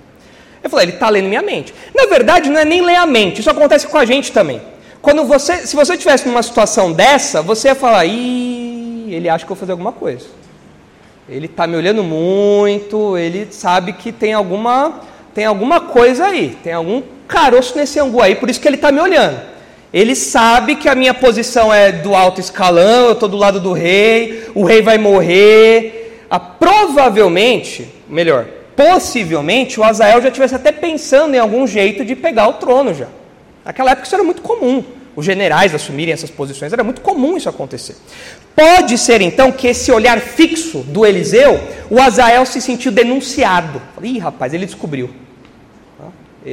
[0.64, 1.74] Eu falei, ele está lendo minha mente.
[1.96, 4.62] Na verdade, não é nem ler a mente, isso acontece com a gente também.
[5.02, 9.52] Quando você, se você estivesse numa situação dessa, você ia falar, ih, ele acha que
[9.52, 10.26] eu vou fazer alguma coisa.
[11.28, 15.02] Ele está me olhando muito, ele sabe que tem alguma
[15.34, 18.92] tem alguma coisa aí, tem algum caroço nesse angu aí, por isso que ele está
[18.92, 19.40] me olhando.
[19.94, 23.72] Ele sabe que a minha posição é do alto escalão, eu estou do lado do
[23.72, 26.26] rei, o rei vai morrer.
[26.30, 28.46] Ah, provavelmente, melhor,
[28.80, 33.08] possivelmente, o Azael já estivesse até pensando em algum jeito de pegar o trono já.
[33.66, 34.82] Naquela época isso era muito comum.
[35.18, 37.98] Os generais assumirem essas posições, era muito comum isso acontecer.
[38.56, 43.82] Pode ser então que esse olhar fixo do Eliseu, o Azael se sentiu denunciado.
[44.02, 45.10] Ih, rapaz, ele descobriu.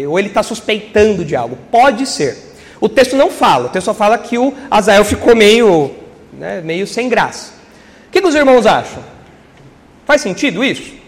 [0.08, 1.56] Ou ele está suspeitando de algo.
[1.70, 2.56] Pode ser.
[2.80, 5.94] O texto não fala, o texto só fala que o Azael ficou meio,
[6.32, 7.52] né, meio sem graça.
[8.08, 9.00] O que, que os irmãos acham?
[10.04, 11.05] Faz sentido isso?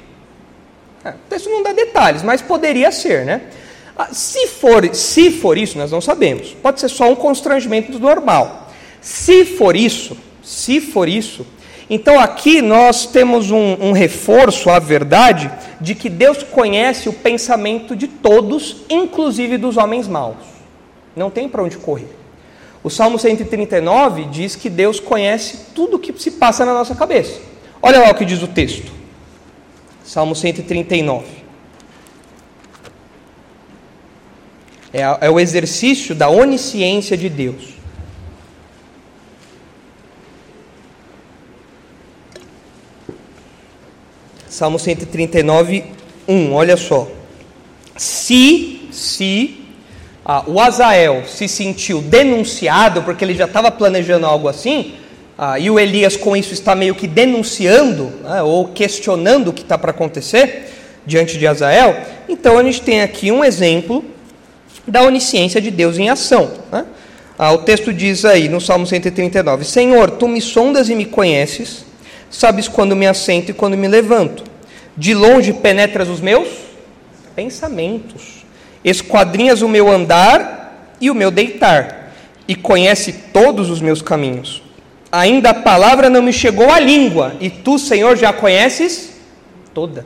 [1.05, 3.43] É, o texto não dá detalhes, mas poderia ser, né?
[3.97, 6.55] Ah, se for, se for isso, nós não sabemos.
[6.63, 8.71] Pode ser só um constrangimento normal.
[9.01, 11.47] Se for isso, se for isso,
[11.91, 17.97] então aqui nós temos um, um, reforço à verdade de que Deus conhece o pensamento
[17.97, 20.37] de todos, inclusive dos homens maus.
[21.17, 22.09] Não tem para onde correr.
[22.85, 27.41] O Salmo 139 diz que Deus conhece tudo o que se passa na nossa cabeça.
[27.83, 28.98] Olha lá o que diz o texto.
[30.09, 31.27] Salmo 139.
[34.91, 37.75] É, é o exercício da onisciência de Deus.
[44.49, 45.85] Salmo 139,
[46.27, 47.07] 1, olha só.
[47.95, 49.61] Se, se
[50.25, 54.95] ah, o Azael se sentiu denunciado, porque ele já estava planejando algo assim,
[55.41, 59.63] ah, e o Elias com isso está meio que denunciando, né, ou questionando o que
[59.63, 60.69] está para acontecer
[61.07, 61.97] diante de Azael,
[62.29, 64.05] então a gente tem aqui um exemplo
[64.85, 66.51] da onisciência de Deus em ação.
[66.73, 66.85] Né?
[67.39, 71.85] Ah, o texto diz aí no Salmo 139: Senhor, tu me sondas e me conheces,
[72.29, 74.43] sabes quando me assento e quando me levanto.
[74.97, 76.49] De longe penetras os meus
[77.37, 78.45] pensamentos,
[78.83, 82.13] esquadrinhas o meu andar e o meu deitar,
[82.49, 84.68] e conhece todos os meus caminhos.
[85.11, 89.15] Ainda a palavra não me chegou à língua, e tu, Senhor, já conheces
[89.73, 90.05] toda.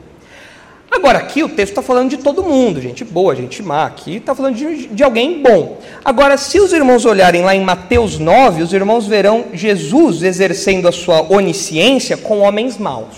[0.89, 3.87] Agora, aqui o texto está falando de todo mundo, gente boa, gente má.
[3.87, 5.79] Aqui está falando de, de alguém bom.
[6.05, 10.91] Agora, se os irmãos olharem lá em Mateus 9, os irmãos verão Jesus exercendo a
[10.91, 13.17] sua onisciência com homens maus.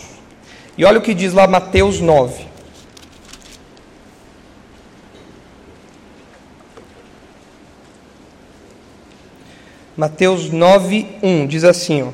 [0.77, 2.44] E olha o que diz lá Mateus 9.
[9.97, 12.07] Mateus 9, 1 diz assim: ó.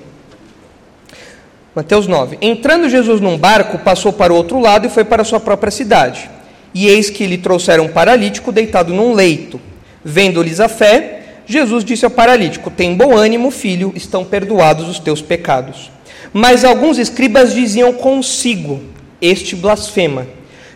[1.75, 5.39] Mateus 9: Entrando Jesus num barco, passou para o outro lado e foi para sua
[5.39, 6.29] própria cidade.
[6.75, 9.59] E eis que lhe trouxeram um paralítico deitado num leito.
[10.05, 15.21] Vendo-lhes a fé, Jesus disse ao paralítico: Tem bom ânimo, filho, estão perdoados os teus
[15.21, 15.89] pecados.
[16.31, 18.79] Mas alguns escribas diziam consigo:
[19.19, 20.27] Este blasfema.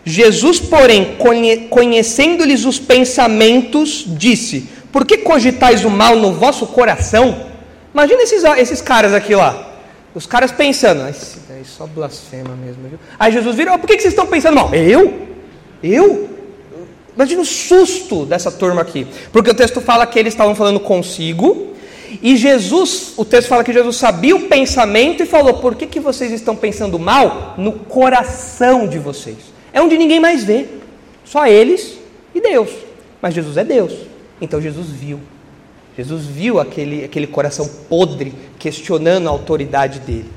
[0.04, 1.16] Jesus, porém,
[1.70, 7.46] conhecendo-lhes os pensamentos, disse: Por que cogitais o mal no vosso coração?
[7.92, 9.74] Imagina esses, esses caras aqui lá.
[10.14, 12.88] Os caras pensando, esse daí só blasfema mesmo.
[12.88, 12.98] Viu?
[13.18, 14.74] Aí Jesus vira, por que, que vocês estão pensando mal?
[14.74, 15.28] Eu?
[15.82, 16.30] Eu?
[17.14, 19.06] Imagina o susto dessa turma aqui.
[19.32, 21.74] Porque o texto fala que eles estavam falando consigo,
[22.22, 26.00] e Jesus, o texto fala que Jesus sabia o pensamento e falou: Por que, que
[26.00, 27.54] vocês estão pensando mal?
[27.58, 29.36] No coração de vocês.
[29.72, 30.66] É onde ninguém mais vê.
[31.24, 31.98] Só eles
[32.34, 32.70] e Deus.
[33.20, 33.92] Mas Jesus é Deus.
[34.40, 35.20] Então Jesus viu.
[35.96, 40.30] Jesus viu aquele, aquele coração podre questionando a autoridade dele.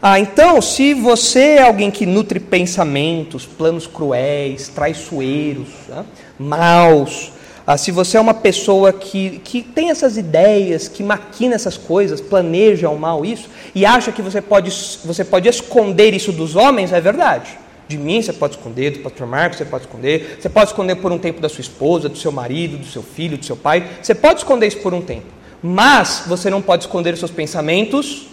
[0.00, 6.04] Ah, então, se você é alguém que nutre pensamentos, planos cruéis, traiçoeiros, né,
[6.38, 7.32] maus,
[7.66, 12.20] ah, se você é uma pessoa que, que tem essas ideias, que maquina essas coisas,
[12.20, 14.70] planeja o mal isso, e acha que você pode,
[15.04, 17.58] você pode esconder isso dos homens, é verdade.
[17.88, 21.12] De mim você pode esconder, do pastor Marcos você pode esconder, você pode esconder por
[21.12, 24.14] um tempo da sua esposa, do seu marido, do seu filho, do seu pai, você
[24.14, 25.26] pode esconder isso por um tempo.
[25.62, 28.26] Mas você não pode esconder os seus pensamentos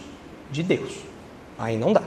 [0.52, 0.92] de Deus.
[1.58, 2.02] Aí não dá.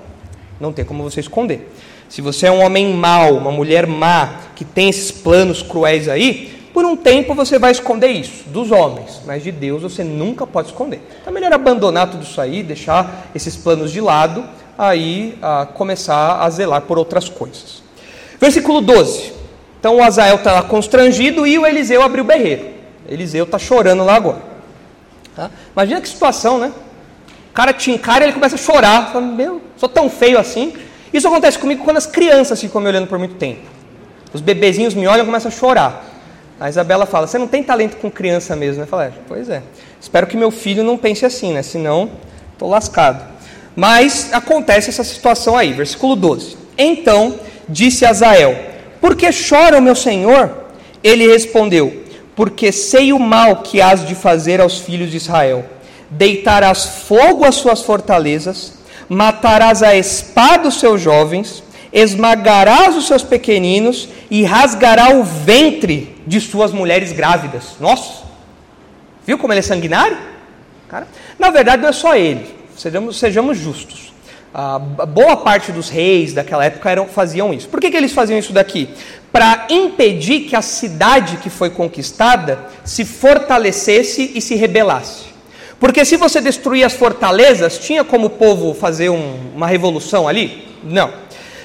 [0.61, 1.70] Não tem como você esconder.
[2.09, 6.56] Se você é um homem mau, uma mulher má, que tem esses planos cruéis aí,
[6.72, 10.68] por um tempo você vai esconder isso dos homens, mas de Deus você nunca pode
[10.68, 11.00] esconder.
[11.20, 14.44] Então é melhor abandonar tudo isso aí, deixar esses planos de lado
[14.79, 17.83] aí a começar a zelar por outras coisas.
[18.41, 19.33] Versículo 12.
[19.81, 22.67] Então o Azael está constrangido e o Eliseu abriu o berreiro.
[23.09, 24.43] Eliseu está chorando lá agora.
[25.35, 25.51] Tá?
[25.73, 26.73] Imagina que situação, né?
[27.51, 29.12] O cara te encara e ele começa a chorar.
[29.12, 30.75] Fala, Meu, sou tão feio assim.
[31.12, 33.62] Isso acontece comigo quando as crianças ficam me olhando por muito tempo.
[34.33, 36.05] Os bebezinhos me olham e começam a chorar.
[36.59, 38.87] A Isabela fala: Você não tem talento com criança mesmo, né?
[38.87, 39.62] Fala, é, pois é.
[40.01, 41.62] Espero que meu filho não pense assim, né?
[41.62, 42.11] Senão,
[42.53, 43.36] estou lascado.
[43.77, 46.57] Mas acontece essa situação aí, versículo 12.
[46.79, 48.57] Então disse Azael:
[49.01, 50.65] Por que chora o meu senhor?
[51.05, 55.67] Ele respondeu: Porque sei o mal que has de fazer aos filhos de Israel.
[56.09, 58.75] Deitarás fogo às suas fortalezas,
[59.09, 61.62] matarás a espada os seus jovens,
[61.93, 67.77] esmagarás os seus pequeninos e rasgará o ventre de suas mulheres grávidas.
[67.79, 68.25] Nossa!
[69.27, 70.17] Viu como ele é sanguinário?
[70.89, 71.09] Cara,
[71.39, 72.56] na verdade não é só ele.
[72.77, 74.12] Sejamos, sejamos justos.
[74.53, 77.69] A boa parte dos reis daquela época eram, faziam isso.
[77.69, 78.89] Por que, que eles faziam isso daqui?
[79.31, 85.27] Para impedir que a cidade que foi conquistada se fortalecesse e se rebelasse.
[85.79, 90.67] Porque se você destruía as fortalezas, tinha como o povo fazer um, uma revolução ali?
[90.83, 91.12] Não.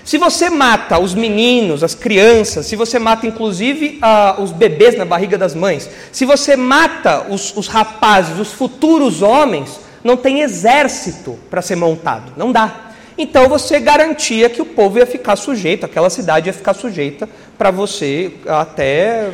[0.04, 5.06] Se você mata os meninos, as crianças, se você mata inclusive uh, os bebês na
[5.06, 11.38] barriga das mães, se você mata os, os rapazes, os futuros homens, não tem exército
[11.50, 12.92] para ser montado, não dá.
[13.18, 17.70] Então você garantia que o povo ia ficar sujeito, aquela cidade ia ficar sujeita para
[17.70, 19.30] você até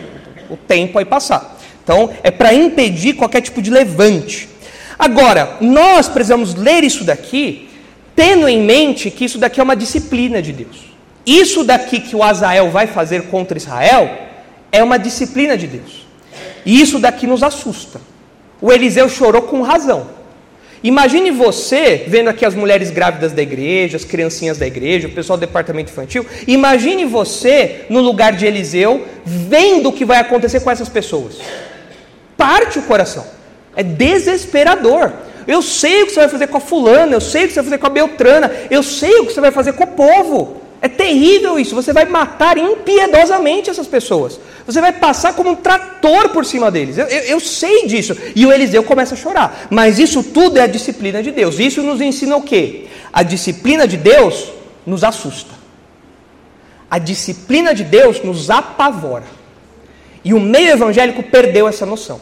[0.49, 1.58] o tempo aí passar.
[1.84, 4.49] Então é para impedir qualquer tipo de levante.
[4.99, 7.69] Agora, nós precisamos ler isso daqui,
[8.15, 10.88] tendo em mente que isso daqui é uma disciplina de Deus.
[11.25, 14.10] Isso daqui que o Azael vai fazer contra Israel
[14.71, 16.06] é uma disciplina de Deus.
[16.65, 18.01] E isso daqui nos assusta.
[18.60, 20.16] O Eliseu chorou com razão.
[20.88, 25.36] Imagine você vendo aqui as mulheres grávidas da igreja, as criancinhas da igreja, o pessoal
[25.36, 26.26] do departamento infantil.
[26.47, 31.39] Imagine você no lugar de Eliseu, vendo o que vai acontecer com essas pessoas.
[32.38, 33.28] Parte o coração.
[33.76, 35.12] É desesperador.
[35.45, 37.60] Eu sei o que você vai fazer com a fulana, eu sei o que você
[37.60, 40.62] vai fazer com a Beltrana, eu sei o que você vai fazer com o povo.
[40.88, 41.76] É terrível isso.
[41.76, 44.39] Você vai matar impiedosamente essas pessoas.
[44.65, 46.97] Você vai passar como um trator por cima deles.
[46.97, 48.15] Eu, eu, eu, sei disso.
[48.34, 49.67] E o Eliseu começa a chorar.
[49.69, 51.60] Mas isso tudo é a disciplina de Deus.
[51.60, 52.86] Isso nos ensina o quê?
[53.12, 54.50] A disciplina de Deus
[54.86, 55.52] nos assusta.
[56.89, 59.26] A disciplina de Deus nos apavora.
[60.23, 62.21] E o meio evangélico perdeu essa noção.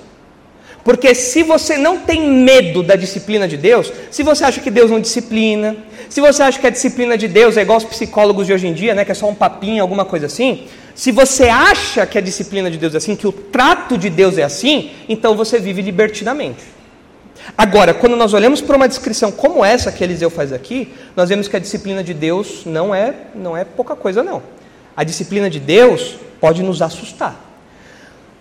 [0.86, 4.91] Porque se você não tem medo da disciplina de Deus, se você acha que Deus
[4.91, 5.76] não disciplina,
[6.08, 8.74] se você acha que a disciplina de Deus é igual aos psicólogos de hoje em
[8.74, 12.21] dia, né, que é só um papinho, alguma coisa assim, se você acha que a
[12.21, 15.82] disciplina de Deus é assim, que o trato de Deus é assim, então você vive
[15.82, 16.63] libertinamente.
[17.58, 21.47] Agora, quando nós olhamos para uma descrição como essa que Eliseu faz aqui, nós vemos
[21.47, 24.43] que a disciplina de Deus não é, não é pouca coisa não.
[24.95, 27.45] A disciplina de Deus pode nos assustar.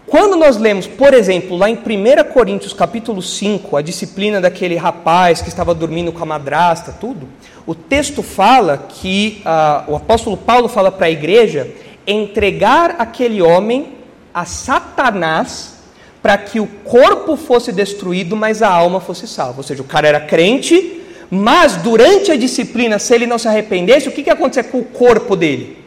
[0.06, 5.40] Quando nós lemos, por exemplo, lá em 1 Coríntios capítulo 5, a disciplina daquele rapaz
[5.40, 7.26] que estava dormindo com a madrasta, tudo,
[7.66, 11.70] o texto fala que uh, o apóstolo Paulo fala para a igreja
[12.06, 13.94] entregar aquele homem
[14.32, 15.74] a Satanás
[16.20, 19.58] para que o corpo fosse destruído, mas a alma fosse salva.
[19.58, 24.08] Ou seja, o cara era crente, mas durante a disciplina, se ele não se arrependesse,
[24.08, 25.78] o que, que ia acontecer com o corpo dele?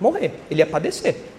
[0.00, 1.31] Morrer, ele ia padecer.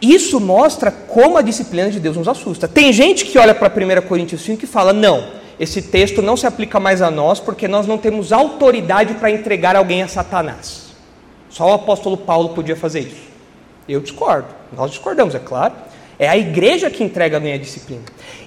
[0.00, 2.66] Isso mostra como a disciplina de Deus nos assusta.
[2.66, 5.28] Tem gente que olha para 1 Coríntios 5 e fala: não,
[5.58, 9.76] esse texto não se aplica mais a nós porque nós não temos autoridade para entregar
[9.76, 10.94] alguém a Satanás.
[11.50, 13.28] Só o apóstolo Paulo podia fazer isso.
[13.88, 14.48] Eu discordo.
[14.74, 15.74] Nós discordamos, é claro.
[16.18, 18.02] É a igreja que entrega alguém à disciplina.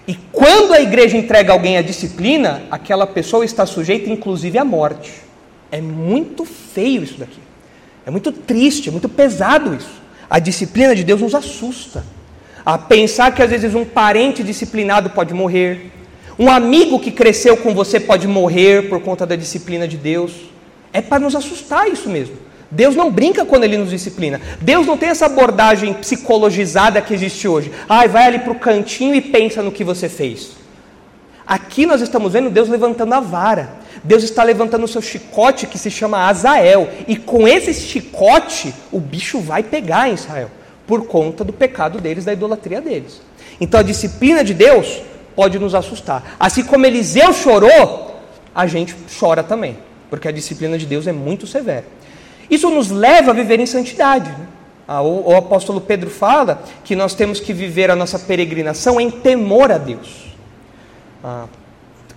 [0.08, 5.12] E quando a igreja entrega alguém à disciplina, aquela pessoa está sujeita inclusive à morte.
[5.72, 7.40] É muito feio isso daqui.
[8.06, 10.03] É muito triste, é muito pesado isso.
[10.34, 12.04] A disciplina de Deus nos assusta.
[12.66, 15.92] A pensar que às vezes um parente disciplinado pode morrer,
[16.40, 20.32] um amigo que cresceu com você pode morrer por conta da disciplina de Deus.
[20.92, 22.36] É para nos assustar isso mesmo.
[22.72, 24.42] Deus não brinca quando ele nos disciplina.
[24.60, 27.72] Deus não tem essa abordagem psicologizada que existe hoje.
[27.88, 30.54] Ai, vai ali para o cantinho e pensa no que você fez.
[31.46, 33.83] Aqui nós estamos vendo Deus levantando a vara.
[34.04, 36.90] Deus está levantando o seu chicote que se chama Azael.
[37.08, 40.52] E com esse chicote, o bicho vai pegar em Israel.
[40.86, 43.22] Por conta do pecado deles, da idolatria deles.
[43.62, 45.02] Então a disciplina de Deus
[45.36, 46.36] pode nos assustar.
[46.40, 48.20] Assim como Eliseu chorou,
[48.54, 49.78] a gente chora também.
[50.10, 51.86] Porque a disciplina de Deus é muito severa.
[52.50, 54.30] Isso nos leva a viver em santidade.
[54.30, 54.48] Né?
[54.88, 59.10] Ah, o, o, apóstolo Pedro fala que nós temos que viver a nossa peregrinação em
[59.10, 60.26] temor a Deus.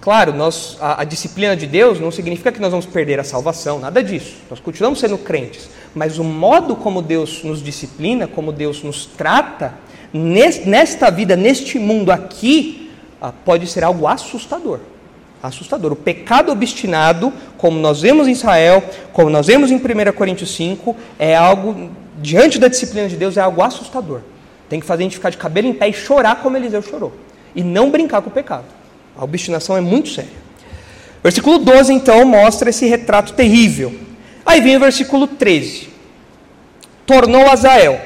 [0.07, 3.81] Claro, nós, a, a, disciplina de Deus não significa que nós vamos perder a salvação,
[3.81, 4.37] nada disso.
[4.49, 5.69] Nós continuamos sendo crentes.
[5.97, 9.75] Mas o modo como Deus nos disciplina, como Deus nos trata,
[10.13, 12.89] nesta vida, neste mundo aqui,
[13.21, 14.79] ah, pode ser algo assustador
[15.43, 15.91] assustador.
[15.91, 19.81] O pecado obstinado, como nós vemos em Israel, como nós vemos em 1
[20.15, 24.21] Coríntios 5, é algo, diante da disciplina de Deus, é algo assustador.
[24.69, 27.13] Tem que fazer a gente ficar de cabelo em pé e chorar como Eliseu chorou.
[27.57, 28.86] E não brincar com o pecado.
[29.19, 30.47] A obstinação é muito séria.
[31.23, 33.93] Versículo 12, então, mostra esse retrato terrível.
[34.45, 35.89] Aí vem o versículo 13.
[37.05, 38.01] Tornou Azael,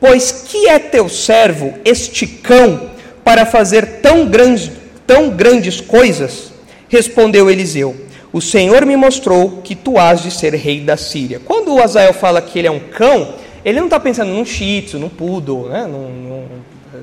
[0.00, 2.90] pois que é teu servo, este cão,
[3.24, 4.72] para fazer tão, grande,
[5.06, 6.52] tão grandes coisas?
[6.88, 7.94] Respondeu Eliseu:
[8.32, 11.40] O Senhor me mostrou que tu has de ser rei da Síria.
[11.44, 13.34] Quando o Azael fala que ele é um cão,
[13.64, 15.86] ele não está pensando num shih tzu, num poodle, né?
[15.86, 16.46] num, num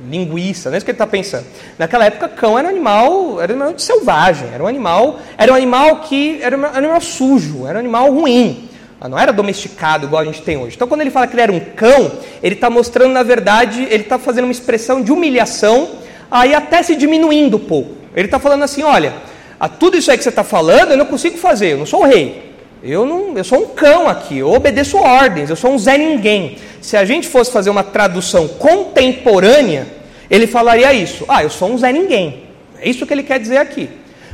[0.10, 1.46] linguiça, não é isso que ele está pensando.
[1.78, 5.56] Naquela época, cão era um animal, era um animal selvagem, era um animal, era um
[5.56, 8.70] animal que era um animal sujo, era um animal ruim.
[9.08, 10.76] Não era domesticado igual a gente tem hoje.
[10.76, 14.04] Então, quando ele fala que ele era um cão, ele está mostrando, na verdade, ele
[14.04, 15.92] está fazendo uma expressão de humilhação,
[16.30, 17.92] aí até se diminuindo um pouco.
[18.16, 19.14] Ele está falando assim: olha,
[19.60, 22.02] a tudo isso aí que você está falando, eu não consigo fazer, eu não sou
[22.02, 22.55] o rei.
[22.88, 26.60] Eu, não, eu sou um cão aqui, eu obedeço ordens, eu sou um Zé Ninguém.
[26.80, 29.88] Se a gente fosse fazer uma tradução contemporânea,
[30.30, 31.26] ele falaria isso.
[31.28, 32.44] Ah, eu sou um Zé Ninguém.
[32.80, 33.90] É isso que ele quer dizer aqui.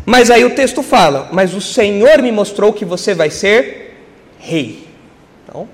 [0.05, 3.97] Mas aí o texto fala: Mas o Senhor me mostrou que você vai ser
[4.37, 4.85] rei.
[5.47, 5.69] Então,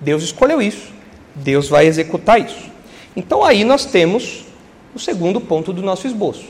[0.00, 0.92] Deus escolheu isso.
[1.34, 2.70] Deus vai executar isso.
[3.16, 4.44] Então aí nós temos
[4.94, 6.46] o segundo ponto do nosso esboço: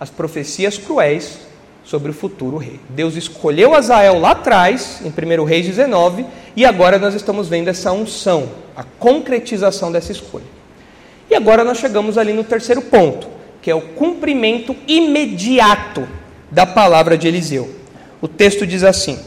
[0.00, 1.47] as profecias cruéis
[1.88, 2.78] sobre o futuro rei.
[2.90, 7.90] Deus escolheu Azael lá atrás, em 1 Reis 19, e agora nós estamos vendo essa
[7.92, 10.44] unção, a concretização dessa escolha.
[11.30, 13.26] E agora nós chegamos ali no terceiro ponto,
[13.62, 16.06] que é o cumprimento imediato
[16.50, 17.70] da palavra de Eliseu.
[18.20, 19.18] O texto diz assim,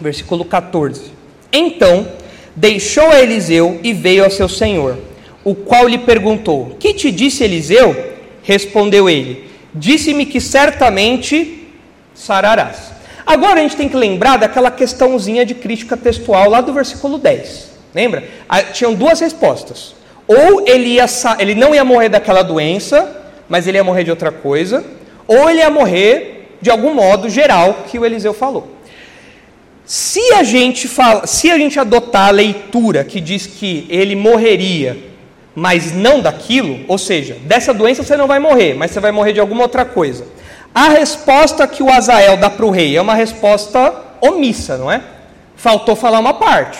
[0.00, 1.12] versículo 14:
[1.52, 2.08] Então
[2.54, 4.96] deixou a Eliseu e veio ao seu senhor,
[5.44, 8.14] o qual lhe perguntou: Que te disse Eliseu?
[8.42, 11.55] Respondeu ele: Disse-me que certamente
[12.16, 12.92] sararás.
[13.26, 17.70] Agora a gente tem que lembrar daquela questãozinha de crítica textual lá do versículo 10.
[17.94, 18.24] Lembra?
[18.48, 19.94] Ah, tinham duas respostas.
[20.26, 21.06] Ou ele, ia,
[21.38, 24.84] ele não ia morrer daquela doença, mas ele ia morrer de outra coisa,
[25.26, 28.76] ou ele ia morrer de algum modo geral que o Eliseu falou.
[29.84, 34.96] Se a gente fala, se a gente adotar a leitura que diz que ele morreria,
[35.54, 39.32] mas não daquilo, ou seja, dessa doença você não vai morrer, mas você vai morrer
[39.32, 40.26] de alguma outra coisa.
[40.76, 45.00] A resposta que o Azael dá para o rei é uma resposta omissa, não é?
[45.56, 46.78] Faltou falar uma parte.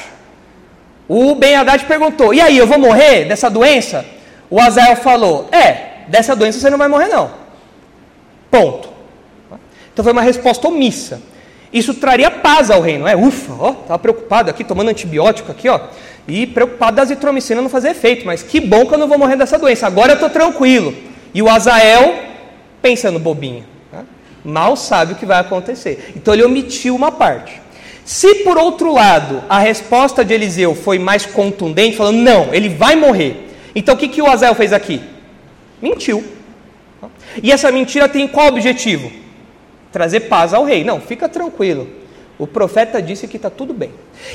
[1.09, 4.05] O Ben Haddad perguntou: E aí, eu vou morrer dessa doença?
[4.51, 7.31] O Azael falou: É, dessa doença você não vai morrer, não.
[8.51, 8.91] Ponto.
[9.91, 11.23] Então foi uma resposta omissa.
[11.73, 13.17] Isso traria paz ao rei, não é?
[13.17, 15.81] Ufa, ó, estava preocupado aqui, tomando antibiótico aqui, ó,
[16.29, 19.37] e preocupado da azitromicina não fazer efeito, mas que bom que eu não vou morrer
[19.37, 20.95] dessa doença, agora eu estou tranquilo.
[21.33, 22.15] E o Azael
[22.83, 23.76] pensando bobinho
[24.47, 26.13] mal sabe o que vai acontecer.
[26.17, 27.61] Então ele omitiu uma parte.
[28.05, 32.95] Se por outro lado a resposta de Eliseu foi mais contundente, falando não, ele vai
[32.95, 33.49] morrer.
[33.75, 35.01] Então o que, que o Azael fez aqui?
[35.83, 36.25] Mentiu.
[37.43, 39.11] E essa mentira tem qual objetivo?
[39.93, 40.85] Trazer paz ao rei.
[40.85, 41.89] Não, fica tranquilo.
[42.39, 43.91] O profeta disse que está tudo bem.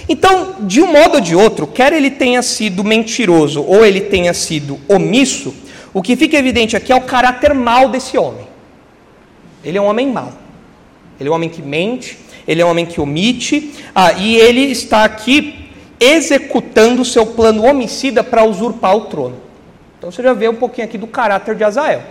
[0.10, 4.34] Então, de um modo ou de outro, quer ele tenha sido mentiroso ou ele tenha
[4.34, 5.54] sido omisso,
[5.94, 8.51] o que fica evidente aqui é o caráter mau desse homem.
[9.64, 10.34] Ele é um homem mau.
[11.20, 14.62] Ele é um homem que mente, ele é um homem que omite, ah, e ele
[14.62, 19.38] está aqui executando o seu plano homicida para usurpar o trono.
[19.98, 22.02] Então você já vê um pouquinho aqui do caráter de Azael.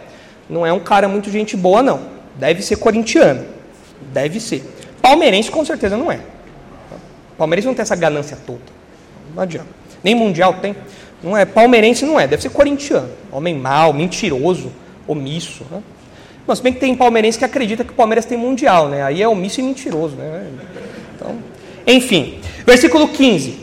[0.48, 2.00] Não é um cara muito gente boa, não.
[2.36, 3.44] Deve ser corintiano.
[4.12, 4.62] Deve ser.
[5.02, 6.20] Palmeirense com certeza não é.
[7.36, 8.60] Palmeirense não tem essa ganância toda.
[9.34, 9.68] Não adianta.
[10.04, 10.76] Nem mundial tem.
[11.22, 11.44] Não é.
[11.44, 12.28] Palmeirense não é.
[12.28, 13.10] Deve ser corintiano.
[13.32, 14.70] Homem mau, mentiroso,
[15.06, 15.64] omisso.
[15.70, 15.82] Né?
[16.50, 19.04] Mas se bem que tem palmeirense que acredita que o Palmeiras tem mundial, né?
[19.04, 20.48] Aí é omisso e mentiroso, né?
[21.14, 21.38] Então,
[21.86, 22.40] enfim.
[22.66, 23.56] Versículo 15.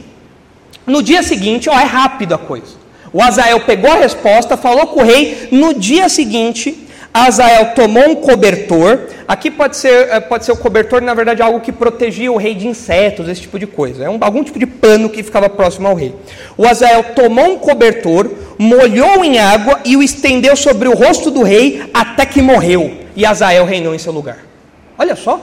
[0.85, 2.77] No dia seguinte, ó, é rápido a coisa.
[3.11, 5.49] O Azael pegou a resposta, falou com o rei.
[5.51, 6.86] No dia seguinte,
[7.25, 8.99] Azael tomou um cobertor.
[9.27, 12.53] Aqui pode ser, eh, pode ser o cobertor, na verdade, algo que protegia o rei
[12.53, 14.05] de insetos, esse tipo de coisa.
[14.05, 16.13] É um, algum tipo de pano que ficava próximo ao rei.
[16.57, 21.43] O Azael tomou um cobertor, molhou em água e o estendeu sobre o rosto do
[21.43, 22.91] rei até que morreu.
[23.15, 24.39] E Azael reinou em seu lugar.
[24.97, 25.39] Olha só.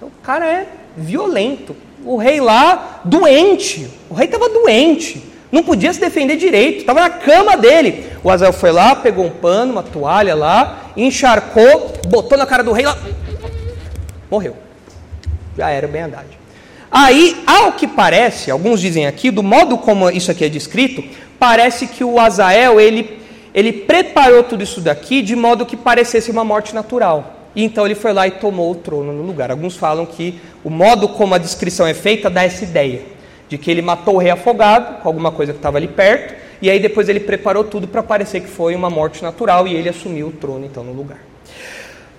[0.00, 0.66] O cara é
[0.96, 3.88] violento o rei lá doente.
[4.10, 5.22] O rei estava doente.
[5.52, 6.80] Não podia se defender direito.
[6.80, 8.06] Estava na cama dele.
[8.24, 12.72] O Azael foi lá, pegou um pano, uma toalha lá, encharcou, botou na cara do
[12.72, 12.96] rei lá.
[14.30, 14.56] Morreu.
[15.56, 16.26] Já era bem Haddad.
[16.90, 21.04] Aí, ao que parece, alguns dizem aqui, do modo como isso aqui é descrito,
[21.38, 23.18] parece que o Azael, ele,
[23.54, 27.36] ele preparou tudo isso daqui de modo que parecesse uma morte natural.
[27.54, 29.50] E então ele foi lá e tomou o trono no lugar.
[29.50, 33.11] Alguns falam que o modo como a descrição é feita dá essa ideia
[33.52, 36.70] de que ele matou o rei afogado com alguma coisa que estava ali perto, e
[36.70, 40.28] aí depois ele preparou tudo para parecer que foi uma morte natural e ele assumiu
[40.28, 41.18] o trono então no lugar.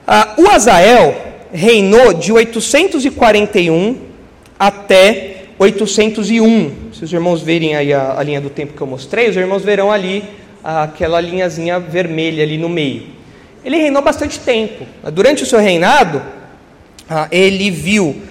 [0.05, 1.15] Ah, o Azael
[1.51, 3.97] reinou de 841
[4.59, 6.71] até 801.
[6.93, 9.63] Se os irmãos verem aí a, a linha do tempo que eu mostrei, os irmãos
[9.63, 10.23] verão ali
[10.63, 13.13] aquela linhazinha vermelha ali no meio
[13.63, 14.85] ele reinou bastante tempo.
[15.11, 16.21] Durante o seu reinado,
[17.09, 18.21] ah, ele viu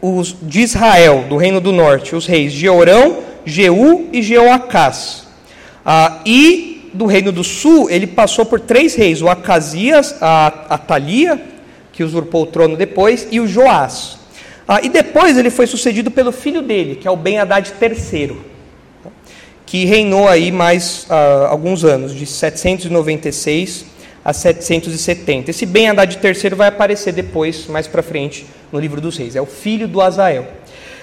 [0.00, 5.26] os de Israel, do reino do norte, os reis Jeorão, Jeú e Jeoacás.
[5.84, 11.40] Ah, e do reino do sul, ele passou por três reis: o Acasias, a Atalia,
[11.92, 14.18] que usurpou o trono depois, e o Joás.
[14.66, 18.36] Ah, e depois ele foi sucedido pelo filho dele, que é o Ben-Hadad III,
[19.64, 21.06] que reinou aí mais
[21.48, 23.86] alguns anos, de 796
[24.24, 25.50] a 770.
[25.50, 29.36] Esse Ben Haddad III vai aparecer depois, mais para frente, no livro dos reis.
[29.36, 30.46] É o filho do Azael.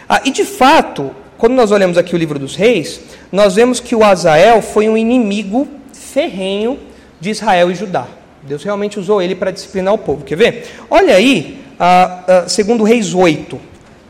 [0.08, 3.02] Ah, e de fato, quando nós olhamos aqui o livro dos reis,
[3.32, 6.80] nós vemos que o Azael foi um inimigo ferrenho
[7.20, 8.08] de Israel e Judá.
[8.44, 10.24] Deus realmente usou ele para disciplinar o povo.
[10.24, 10.68] Quer ver?
[10.90, 13.60] Olha aí, ah, ah, segundo Reis 8,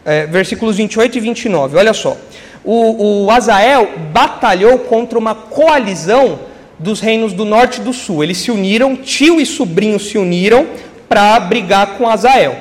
[0.05, 1.77] é, versículos 28 e 29.
[1.77, 2.15] Olha só.
[2.63, 6.39] O, o Azael batalhou contra uma coalizão
[6.77, 8.23] dos reinos do norte e do sul.
[8.23, 10.67] Eles se uniram, tio e sobrinho se uniram
[11.07, 12.55] para brigar com Azael.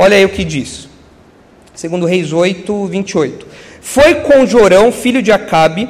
[0.00, 0.88] Olha aí o que diz.
[1.74, 3.46] Segundo Reis 8, 28.
[3.80, 5.88] Foi com Jorão, filho de Acabe,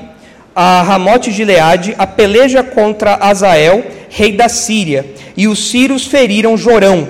[0.56, 5.04] a Ramote de Leade, a peleja contra Azael, rei da Síria,
[5.36, 7.06] e os sírios feriram Jorão.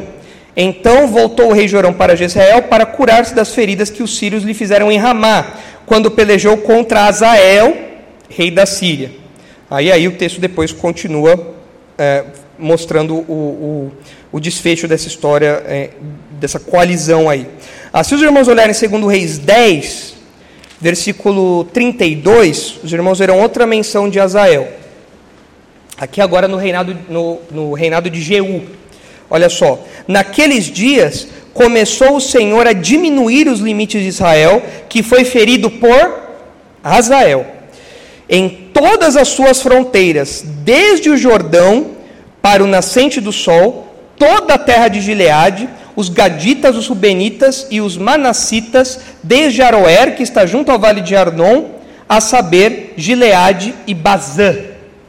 [0.57, 4.53] Então voltou o rei Jorão para Jezreel para curar-se das feridas que os sírios lhe
[4.53, 5.55] fizeram em Ramá,
[5.86, 7.76] quando pelejou contra Azael,
[8.28, 9.12] rei da Síria.
[9.70, 11.55] Aí, aí o texto depois continua
[11.96, 12.24] é,
[12.59, 13.92] mostrando o, o,
[14.32, 15.90] o, desfecho dessa história, é,
[16.39, 17.47] dessa coalizão aí.
[17.93, 20.14] Ah, se os irmãos olharem segundo Reis 10,
[20.80, 24.68] versículo 32, os irmãos verão outra menção de Azael.
[25.97, 28.62] Aqui agora no reinado, no, no reinado de Jeú.
[29.28, 35.24] Olha só, naqueles dias começou o Senhor a diminuir os limites de Israel, que foi
[35.24, 36.28] ferido por
[36.82, 37.59] Azael
[38.28, 41.93] em todas as suas fronteiras, desde o Jordão
[42.43, 45.68] para o nascente do sol, toda a terra de Gileade,
[45.99, 51.16] os gaditas, os rubenitas e os manassitas, desde Aroer, que está junto ao vale de
[51.16, 51.70] Arnon,
[52.09, 54.55] a saber, Gileade e Bazã.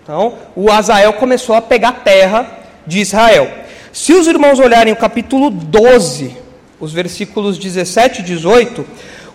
[0.01, 2.43] Então, o Azael começou a pegar terra
[2.87, 3.51] de Israel.
[3.93, 6.35] Se os irmãos olharem o capítulo 12,
[6.79, 8.83] os versículos 17 e 18,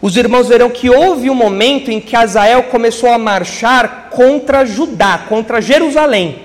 [0.02, 5.18] os irmãos verão que houve um momento em que Azael começou a marchar contra Judá,
[5.28, 6.36] contra Jerusalém.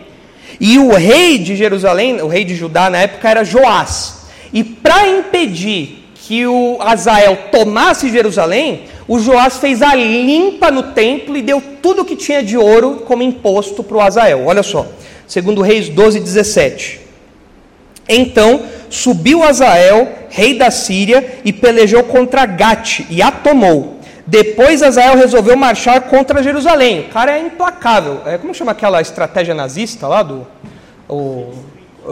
[0.60, 4.19] E o rei de Jerusalém, o rei de Judá na época era Joás.
[4.52, 11.36] E para impedir que o Azael tomasse Jerusalém, o Joás fez a limpa no templo
[11.36, 14.46] e deu tudo o que tinha de ouro como imposto para o Azael.
[14.46, 14.86] Olha só,
[15.28, 17.00] segundo Reis 12, 17.
[18.08, 24.00] Então subiu Azael, rei da Síria, e pelejou contra Gate e a tomou.
[24.26, 27.02] Depois Azael resolveu marchar contra Jerusalém.
[27.02, 28.22] O cara é implacável.
[28.26, 30.46] É, como chama aquela estratégia nazista lá do
[31.08, 31.52] o,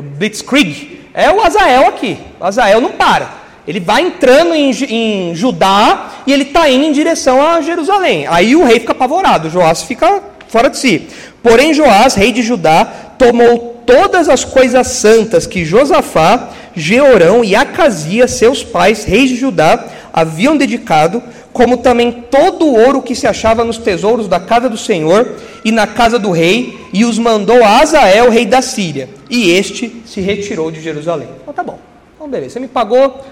[0.02, 1.08] Blitzkrieg?
[1.14, 2.18] É o Azael aqui.
[2.40, 3.30] O Azael não para.
[3.68, 8.26] Ele vai entrando em, em Judá e ele está indo em direção a Jerusalém.
[8.28, 11.08] Aí o rei fica apavorado, Joás fica fora de si.
[11.44, 12.86] Porém, Joás, rei de Judá,
[13.18, 19.86] tomou todas as coisas santas que Josafá, Jeorão e Acasias, seus pais, reis de Judá,
[20.14, 21.22] haviam dedicado,
[21.58, 25.36] como também todo o ouro que se achava nos tesouros da casa do Senhor
[25.66, 29.10] e na casa do rei, e os mandou a Azael, rei da Síria.
[29.28, 31.28] E este se retirou de Jerusalém.
[31.42, 31.80] Então tá bom.
[32.16, 33.26] Então beleza, você me pagou,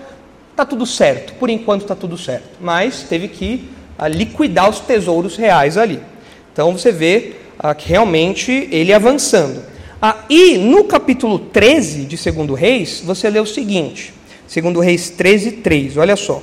[0.56, 1.34] tá tudo certo.
[1.34, 2.50] Por enquanto tá tudo certo.
[2.60, 6.00] Mas teve que a, ah, liquidar os tesouros reais ali.
[6.52, 9.62] Então você vê ah, que realmente ele avançando.
[10.02, 14.12] Ah, e no capítulo 13 de 2 Reis, você lê o seguinte:
[14.52, 16.42] 2 Reis 13, 3, olha só.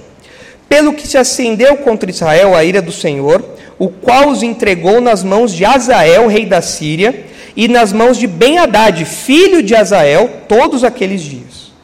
[0.73, 3.45] Pelo que se acendeu contra Israel a ira do Senhor,
[3.79, 8.27] o qual os entregou nas mãos de Azael, rei da Síria, e nas mãos de
[8.27, 11.75] Ben-Hadad, filho de Azael, todos aqueles dias.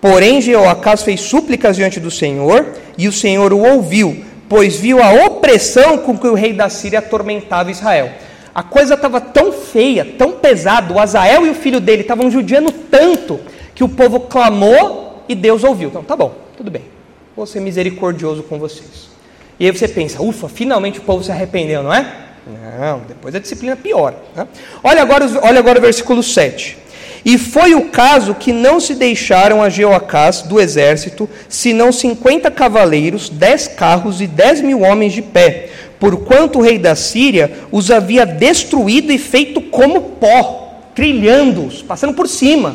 [0.00, 2.66] Porém, Jeoacás fez súplicas diante do Senhor,
[2.98, 6.98] e o Senhor o ouviu, pois viu a opressão com que o rei da Síria
[6.98, 8.10] atormentava Israel.
[8.52, 12.72] A coisa estava tão feia, tão pesada, o Azael e o filho dele estavam judiando
[12.72, 13.38] tanto,
[13.72, 15.90] que o povo clamou e Deus ouviu.
[15.90, 16.91] Então, tá bom, tudo bem
[17.36, 19.10] vou ser misericordioso com vocês.
[19.58, 22.22] E aí você pensa, ufa, finalmente o povo se arrependeu, não é?
[22.46, 24.16] Não, depois a disciplina piora.
[24.34, 24.46] Né?
[24.82, 26.78] Olha, agora, olha agora o versículo 7.
[27.24, 33.28] E foi o caso que não se deixaram a Jeoacás do exército, senão cinquenta cavaleiros,
[33.28, 35.68] dez carros e dez mil homens de pé,
[36.00, 42.26] porquanto o rei da Síria os havia destruído e feito como pó, trilhando-os, passando por
[42.26, 42.74] cima.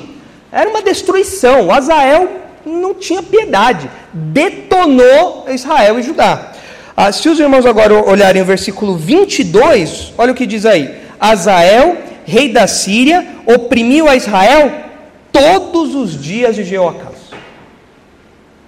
[0.50, 1.68] Era uma destruição.
[1.68, 6.54] O Azael não tinha piedade, detonou Israel e Judá.
[6.96, 11.98] Ah, se os irmãos agora olharem o versículo 22, olha o que diz aí: Azael,
[12.26, 14.72] rei da Síria, oprimiu a Israel
[15.32, 17.16] todos os dias de Jeoacás.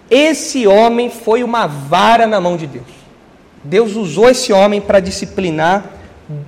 [0.09, 2.87] Esse homem foi uma vara na mão de Deus.
[3.63, 5.85] Deus usou esse homem para disciplinar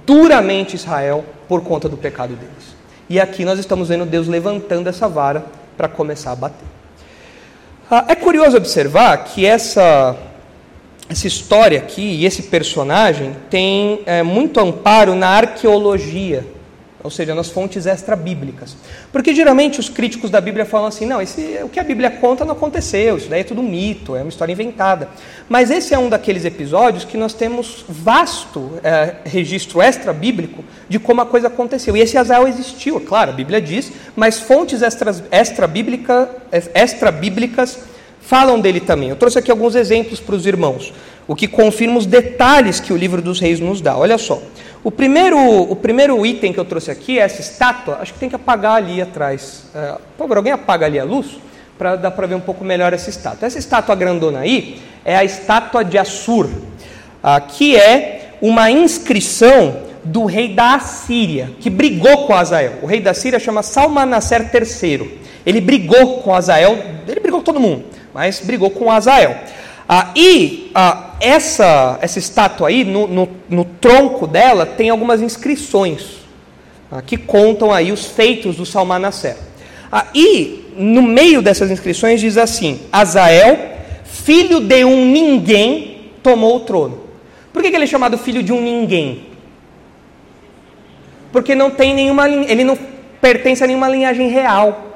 [0.06, 2.76] duramente Israel por conta do pecado deles.
[3.10, 5.46] E aqui nós estamos vendo Deus levantando essa vara
[5.76, 6.71] para começar a bater.
[7.94, 10.16] Ah, é curioso observar que essa,
[11.10, 16.48] essa história aqui e esse personagem tem é, muito amparo na arqueologia,
[17.04, 18.76] ou seja, nas fontes extra-bíblicas.
[19.12, 22.46] Porque geralmente os críticos da Bíblia falam assim: não, esse, o que a Bíblia conta
[22.46, 25.10] não aconteceu, isso daí é tudo mito, é uma história inventada.
[25.50, 31.22] Mas esse é um daqueles episódios que nós temos vasto é, registro extra-bíblico de como
[31.22, 31.96] a coisa aconteceu.
[31.98, 36.30] E esse Azael existiu, é claro, a Bíblia diz, mas fontes extra-bíblicas
[36.74, 37.12] extra
[38.22, 39.10] falam dele também.
[39.10, 40.94] Eu trouxe aqui alguns exemplos para os irmãos,
[41.28, 43.98] o que confirma os detalhes que o livro dos reis nos dá.
[43.98, 44.42] Olha só.
[44.84, 48.00] O primeiro, o primeiro item que eu trouxe aqui é essa estátua.
[48.02, 49.66] Acho que tem que apagar ali atrás.
[49.76, 51.38] É, por alguém apaga ali a luz?
[51.78, 53.46] Para dar para ver um pouco melhor essa estátua.
[53.48, 56.50] Essa estátua grandona aí é a estátua de Assur,
[57.24, 62.80] ah, que é uma inscrição do rei da Assíria, que brigou com Azael.
[62.82, 65.20] O rei da Síria chama Salmanasser III.
[65.46, 66.78] Ele brigou com Azael,
[67.08, 69.36] ele brigou com todo mundo mas brigou com Azael.
[69.88, 76.18] Ah, e ah, essa, essa estátua aí, no, no, no, tronco dela, tem algumas inscrições
[76.92, 79.38] ah, que contam aí os feitos do Salmanasser.
[79.92, 83.58] Ah, e no meio dessas inscrições diz assim: Azael,
[84.04, 87.02] filho de um ninguém, tomou o trono.
[87.54, 89.28] Por que, que ele é chamado filho de um ninguém?
[91.32, 92.78] Porque não tem nenhuma, ele não
[93.22, 94.88] pertence a nenhuma linhagem real.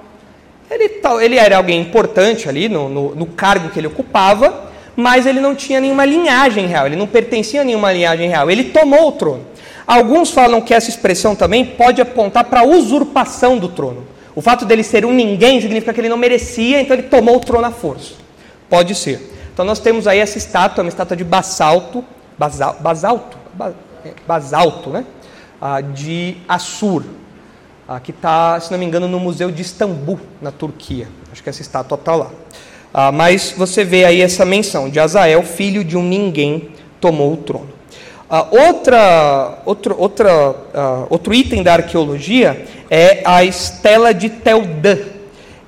[0.69, 5.39] Ele, ele era alguém importante ali no, no, no, cargo que ele ocupava, mas ele
[5.39, 8.49] não tinha nenhuma linhagem real, ele não pertencia a nenhuma linhagem real.
[8.49, 9.45] Ele tomou o trono.
[9.85, 14.03] Alguns falam que essa expressão também pode apontar para a usurpação do trono.
[14.35, 17.39] O fato dele ser um ninguém significa que ele não merecia, então ele tomou o
[17.39, 18.13] trono à força.
[18.69, 19.31] Pode ser.
[19.53, 22.03] Então nós temos aí essa estátua, uma estátua de basalto,
[22.37, 23.37] basal, basalto,
[24.03, 25.05] é, basalto, né?
[25.61, 27.03] Ah, de Assur,
[27.87, 31.07] ah, que está, se não me engano, no Museu de Istambul, na Turquia.
[31.31, 32.29] Acho que essa estátua está lá.
[32.97, 36.69] Ah, mas você vê aí essa menção de Azael, filho de um ninguém,
[37.01, 37.67] tomou o trono.
[38.29, 44.97] Ah, outra, outro, outra, ah, outro item da arqueologia é a estela de Teldã.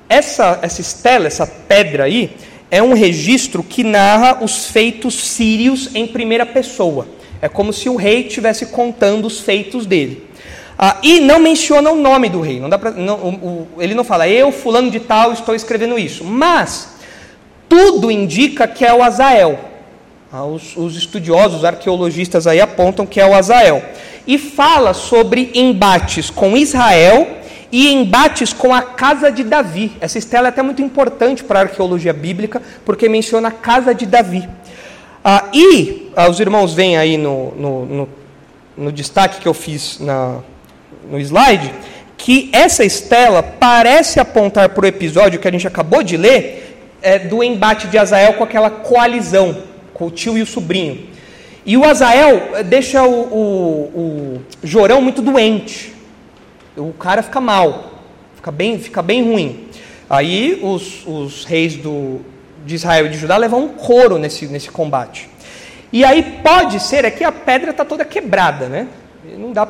[0.08, 2.34] Essa, essa estela, essa pedra aí,
[2.70, 7.06] é um registro que narra os feitos sírios em primeira pessoa.
[7.42, 10.26] É como se o rei estivesse contando os feitos dele.
[10.78, 12.58] Ah, e não menciona o nome do rei.
[12.58, 16.24] Não pra, não, o, o, ele não fala, eu, fulano de tal, estou escrevendo isso.
[16.24, 16.96] Mas
[17.68, 19.58] tudo indica que é o Azael.
[20.32, 23.82] Ah, os, os, estudiosos, os arqueologistas aí apontam que é o Azael.
[24.26, 27.26] E fala sobre embates com Israel
[27.72, 29.92] e embates com a casa de Davi.
[30.00, 34.06] Essa estela é até muito importante para a arqueologia bíblica, porque menciona a casa de
[34.06, 34.48] Davi.
[35.24, 38.08] Ah, e ah, os irmãos veem aí no, no, no,
[38.76, 40.38] no destaque que eu fiz na,
[41.10, 41.72] no slide,
[42.16, 46.67] que essa estela parece apontar para o episódio que a gente acabou de ler,
[47.02, 49.62] é, do embate de Azael com aquela coalizão,
[49.94, 51.08] com o tio e o sobrinho.
[51.64, 55.94] E o Azael é, deixa o, o, o Jorão muito doente.
[56.76, 58.02] O cara fica mal,
[58.36, 59.68] fica bem, fica bem ruim.
[60.08, 62.20] Aí os, os reis do,
[62.64, 65.28] de Israel e de Judá levam um coro nesse, nesse combate.
[65.92, 68.88] E aí pode ser, é que a pedra está toda quebrada, né?
[69.36, 69.66] Não dá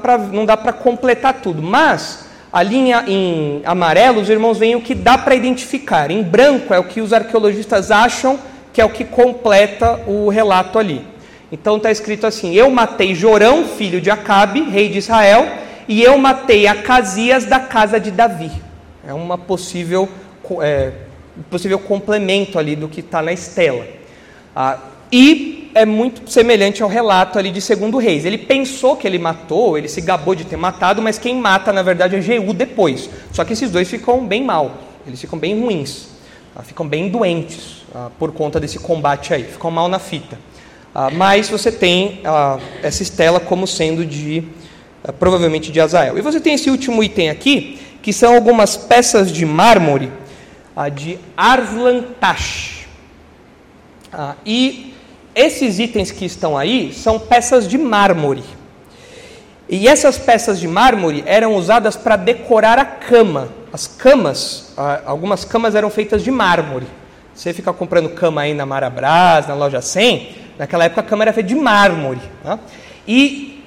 [0.56, 5.34] para completar tudo, mas a linha em amarelo, os irmãos veem o que dá para
[5.34, 6.10] identificar.
[6.10, 8.38] Em branco é o que os arqueologistas acham
[8.72, 11.04] que é o que completa o relato ali.
[11.50, 15.46] Então está escrito assim: Eu matei Jorão, filho de Acabe, rei de Israel,
[15.88, 18.52] e eu matei Acasias da casa de Davi.
[19.06, 20.08] É uma possível,
[20.60, 20.92] é,
[21.50, 23.84] possível complemento ali do que está na estela.
[24.54, 24.78] Ah,
[25.10, 28.24] e é muito semelhante ao relato ali de Segundo Reis.
[28.24, 31.82] Ele pensou que ele matou, ele se gabou de ter matado, mas quem mata na
[31.82, 33.08] verdade é Jeú depois.
[33.32, 36.08] Só que esses dois ficam bem mal, eles ficam bem ruins,
[36.54, 36.62] tá?
[36.62, 40.38] ficam bem doentes ah, por conta desse combate aí, ficam mal na fita.
[40.94, 44.44] Ah, mas você tem ah, essa estela como sendo de
[45.18, 46.18] provavelmente de Azael.
[46.18, 50.10] E você tem esse último item aqui, que são algumas peças de mármore
[50.94, 52.86] de Arslantash.
[54.44, 54.87] e
[55.38, 58.42] esses itens que estão aí são peças de mármore.
[59.68, 63.48] E essas peças de mármore eram usadas para decorar a cama.
[63.72, 64.72] As camas,
[65.04, 66.86] algumas camas eram feitas de mármore.
[67.34, 71.32] Você fica comprando cama aí na Marabras, na loja 100, naquela época a cama era
[71.32, 72.20] feita de mármore.
[72.42, 72.58] Tá?
[73.06, 73.62] E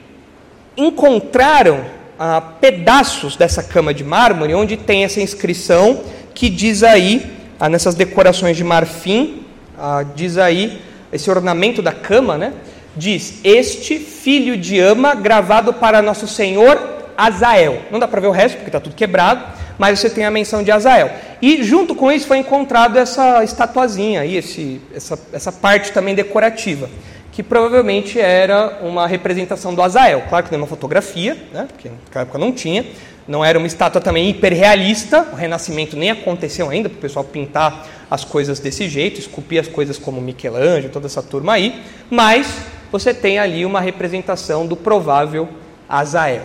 [0.75, 1.85] encontraram
[2.19, 6.01] ah, pedaços dessa cama de mármore onde tem essa inscrição
[6.33, 9.45] que diz aí, ah, nessas decorações de marfim,
[9.79, 10.81] ah, diz aí
[11.11, 12.53] esse ornamento da cama, né?
[12.95, 17.83] Diz: Este filho de ama gravado para nosso Senhor Azael.
[17.91, 19.45] Não dá para ver o resto porque está tudo quebrado,
[19.77, 21.11] mas você tem a menção de Azael.
[21.41, 26.89] E junto com isso foi encontrado essa estatuazinha aí, esse, essa, essa parte também decorativa,
[27.31, 30.23] que provavelmente era uma representação do Azael.
[30.27, 31.67] Claro que não é uma fotografia, né?
[31.71, 32.85] Porque naquela época não tinha,
[33.27, 37.87] não era uma estátua também hiperrealista, o Renascimento nem aconteceu ainda para o pessoal pintar
[38.09, 42.57] as coisas desse jeito, esculpir as coisas como Michelangelo, toda essa turma aí, mas
[42.91, 45.47] você tem ali uma representação do provável
[45.87, 46.43] Azael.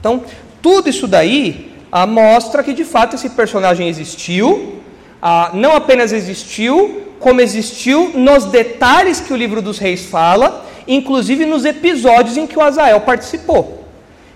[0.00, 0.24] Então,
[0.60, 4.82] tudo isso daí ah, mostra que de fato esse personagem existiu,
[5.22, 11.44] ah, não apenas existiu, como existiu nos detalhes que o livro dos reis fala, inclusive
[11.44, 13.84] nos episódios em que o Azael participou.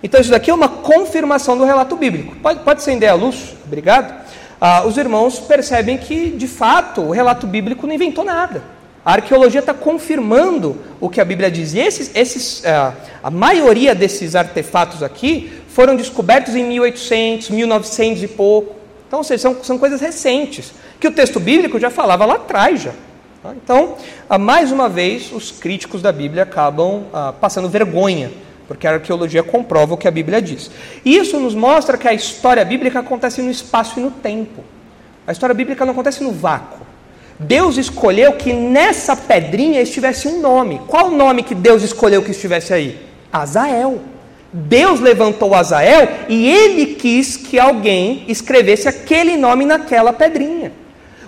[0.03, 2.35] Então, isso daqui é uma confirmação do relato bíblico.
[2.37, 3.55] Pode, pode acender a luz?
[3.64, 4.12] Obrigado.
[4.61, 8.62] Ah, os irmãos percebem que, de fato, o relato bíblico não inventou nada.
[9.05, 11.74] A arqueologia está confirmando o que a Bíblia diz.
[11.74, 18.28] E esses, esses, ah, a maioria desses artefatos aqui foram descobertos em 1800, 1900 e
[18.28, 18.82] pouco.
[19.13, 22.81] Então, ou seja, são, são coisas recentes, que o texto bíblico já falava lá atrás.
[22.81, 22.93] Já.
[23.43, 23.53] Tá?
[23.55, 28.31] Então, ah, mais uma vez, os críticos da Bíblia acabam ah, passando vergonha
[28.67, 30.71] porque a arqueologia comprova o que a Bíblia diz.
[31.05, 34.65] E isso nos mostra que a história bíblica acontece no espaço e no tempo.
[35.27, 36.81] A história bíblica não acontece no vácuo.
[37.39, 40.81] Deus escolheu que nessa pedrinha estivesse um nome.
[40.87, 42.99] Qual o nome que Deus escolheu que estivesse aí?
[43.31, 44.12] Azael.
[44.53, 50.72] Deus levantou Azael e ele quis que alguém escrevesse aquele nome naquela pedrinha.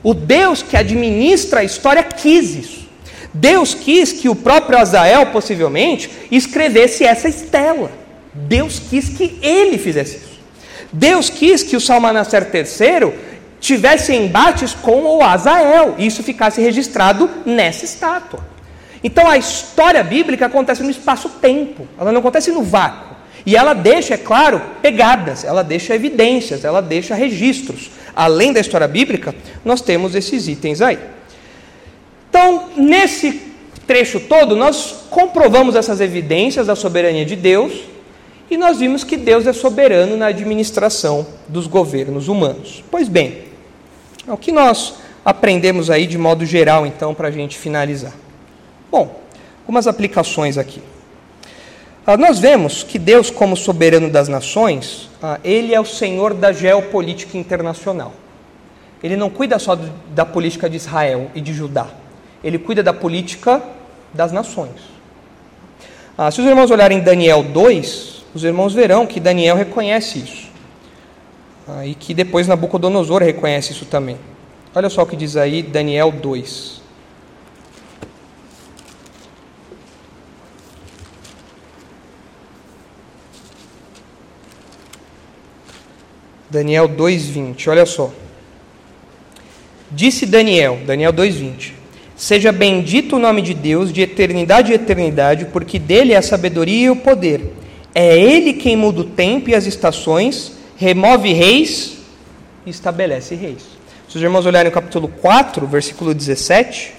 [0.02, 2.84] O Deus que administra a história quis isso.
[3.32, 7.90] Deus quis que o próprio Azael, possivelmente, escrevesse essa estela.
[8.34, 10.40] Deus quis que ele fizesse isso.
[10.92, 13.12] Deus quis que o Salmanacer III
[13.58, 18.44] tivesse embates com o Azael e isso ficasse registrado nessa estátua.
[19.02, 23.13] Então a história bíblica acontece no espaço-tempo, ela não acontece no vácuo.
[23.46, 27.90] E ela deixa, é claro, pegadas, ela deixa evidências, ela deixa registros.
[28.16, 29.34] Além da história bíblica,
[29.64, 30.98] nós temos esses itens aí.
[32.30, 33.42] Então, nesse
[33.86, 37.72] trecho todo, nós comprovamos essas evidências da soberania de Deus
[38.50, 42.82] e nós vimos que Deus é soberano na administração dos governos humanos.
[42.90, 43.42] Pois bem,
[44.26, 48.12] o que nós aprendemos aí de modo geral, então, para a gente finalizar?
[48.90, 49.20] Bom,
[49.62, 50.80] algumas aplicações aqui.
[52.06, 56.52] Ah, nós vemos que Deus, como soberano das nações, ah, ele é o senhor da
[56.52, 58.12] geopolítica internacional.
[59.02, 59.78] Ele não cuida só
[60.14, 61.86] da política de Israel e de Judá.
[62.42, 63.62] Ele cuida da política
[64.12, 64.82] das nações.
[66.16, 70.44] Ah, se os irmãos olharem Daniel 2, os irmãos verão que Daniel reconhece isso.
[71.86, 74.18] E que depois Nabucodonosor reconhece isso também.
[74.74, 76.82] Olha só o que diz aí Daniel 2.
[86.54, 87.68] Daniel 2:20.
[87.68, 88.12] Olha só.
[89.90, 91.74] Disse Daniel, Daniel 2:20.
[92.16, 96.86] Seja bendito o nome de Deus de eternidade e eternidade, porque dele é a sabedoria
[96.86, 97.52] e o poder.
[97.92, 101.98] É ele quem muda o tempo e as estações, remove reis
[102.64, 103.62] e estabelece reis.
[104.08, 106.94] Se os irmãos olharem o capítulo 4, versículo 17,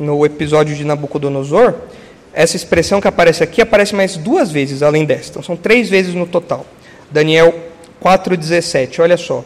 [0.00, 1.74] no episódio de Nabucodonosor,
[2.32, 5.30] essa expressão que aparece aqui aparece mais duas vezes além desta.
[5.30, 6.66] Então, são três vezes no total.
[7.10, 7.54] Daniel
[8.02, 9.44] 4,17, olha só.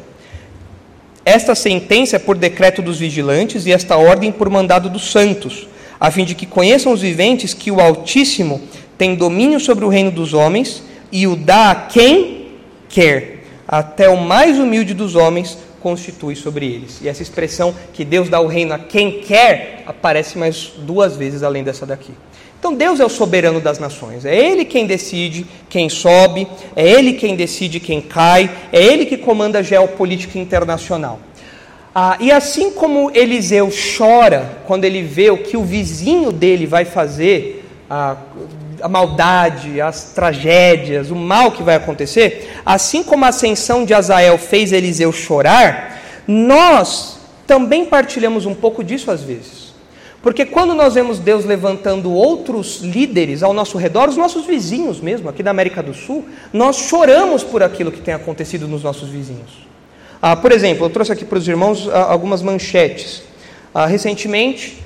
[1.24, 6.10] Esta sentença é por decreto dos vigilantes e esta ordem por mandado dos santos, a
[6.10, 8.60] fim de que conheçam os viventes que o Altíssimo
[8.96, 10.82] tem domínio sobre o reino dos homens
[11.12, 12.48] e o dá a quem
[12.88, 17.00] quer, até o mais humilde dos homens constitui sobre eles.
[17.00, 21.42] E essa expressão que Deus dá o reino a quem quer aparece mais duas vezes
[21.42, 22.12] além dessa daqui.
[22.60, 26.46] Então Deus é o soberano das nações, é Ele quem decide quem sobe,
[26.76, 31.18] é Ele quem decide quem cai, é Ele que comanda a geopolítica internacional.
[31.94, 36.84] Ah, e assim como Eliseu chora quando ele vê o que o vizinho dele vai
[36.84, 38.16] fazer, a,
[38.82, 44.36] a maldade, as tragédias, o mal que vai acontecer, assim como a ascensão de Azael
[44.36, 45.98] fez Eliseu chorar,
[46.28, 49.69] nós também partilhamos um pouco disso às vezes.
[50.22, 55.30] Porque quando nós vemos Deus levantando outros líderes ao nosso redor, os nossos vizinhos mesmo,
[55.30, 59.66] aqui da América do Sul, nós choramos por aquilo que tem acontecido nos nossos vizinhos.
[60.20, 63.22] Ah, por exemplo, eu trouxe aqui para os irmãos ah, algumas manchetes.
[63.72, 64.82] Ah, recentemente,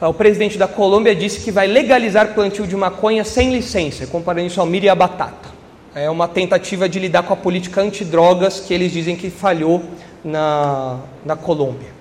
[0.00, 4.46] ah, o presidente da Colômbia disse que vai legalizar plantio de maconha sem licença, comparando
[4.46, 5.52] isso ao milho e à batata.
[5.96, 9.82] É uma tentativa de lidar com a política antidrogas que eles dizem que falhou
[10.24, 11.93] na, na Colômbia.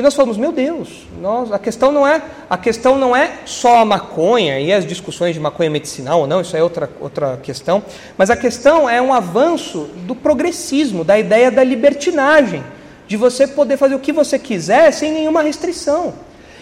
[0.00, 3.80] E nós falamos, meu Deus, nós, a questão não é a questão não é só
[3.80, 7.82] a maconha e as discussões de maconha medicinal ou não, isso é outra, outra questão,
[8.16, 12.64] mas a questão é um avanço do progressismo, da ideia da libertinagem,
[13.06, 16.14] de você poder fazer o que você quiser sem nenhuma restrição.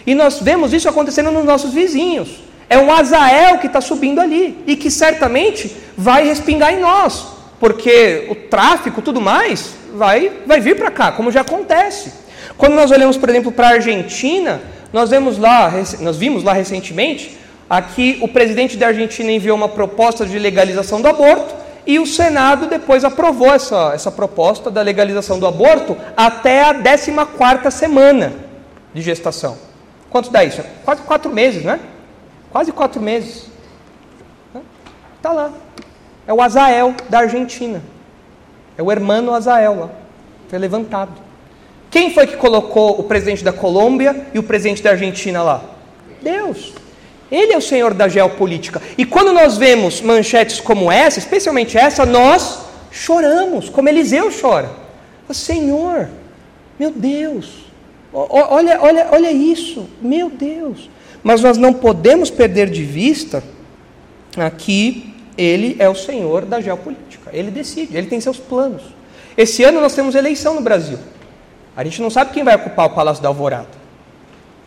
[0.05, 2.41] E nós vemos isso acontecendo nos nossos vizinhos.
[2.69, 7.25] É um Azael que está subindo ali e que certamente vai respingar em nós,
[7.57, 12.27] porque o tráfico, tudo mais, vai, vai vir para cá, como já acontece.
[12.59, 17.37] Quando nós olhamos, por exemplo, para a Argentina, nós vemos lá, nós vimos lá recentemente,
[17.69, 21.55] aqui o presidente da Argentina enviou uma proposta de legalização do aborto
[21.87, 27.71] e o Senado depois aprovou essa, essa proposta da legalização do aborto até a 14
[27.71, 28.33] semana
[28.93, 29.57] de gestação.
[30.09, 30.61] Quanto dá isso?
[30.83, 31.79] Quase quatro meses, né?
[32.51, 33.49] Quase quatro meses.
[35.15, 35.53] Está lá.
[36.27, 37.81] É o Azael da Argentina.
[38.77, 39.89] É o hermano Azael lá.
[40.49, 41.28] Foi levantado.
[41.89, 45.63] Quem foi que colocou o presidente da Colômbia e o presidente da Argentina lá?
[46.21, 46.73] Deus.
[47.31, 48.81] Ele é o senhor da geopolítica.
[48.97, 52.61] E quando nós vemos manchetes como essa, especialmente essa, nós
[52.91, 54.71] choramos, como Eliseu chora.
[55.31, 56.09] Senhor,
[56.79, 57.65] meu Deus,
[58.11, 60.89] olha, olha, olha isso, meu Deus.
[61.21, 63.43] Mas nós não podemos perder de vista
[64.57, 67.29] que ele é o senhor da geopolítica.
[67.31, 68.81] Ele decide, ele tem seus planos.
[69.37, 70.97] Esse ano nós temos eleição no Brasil.
[71.79, 73.69] A gente não sabe quem vai ocupar o Palácio da Alvorada.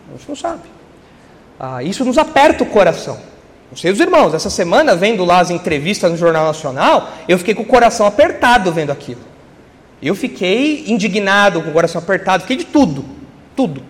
[0.08, 0.62] A gente não sabe.
[1.60, 3.20] Ah, isso nos aperta o coração.
[3.70, 7.54] Não sei os irmãos, essa semana, vendo lá as entrevistas no Jornal Nacional, eu fiquei
[7.54, 9.20] com o coração apertado vendo aquilo.
[10.02, 13.04] Eu fiquei indignado, com o coração apertado, fiquei de tudo.
[13.54, 13.82] Tudo.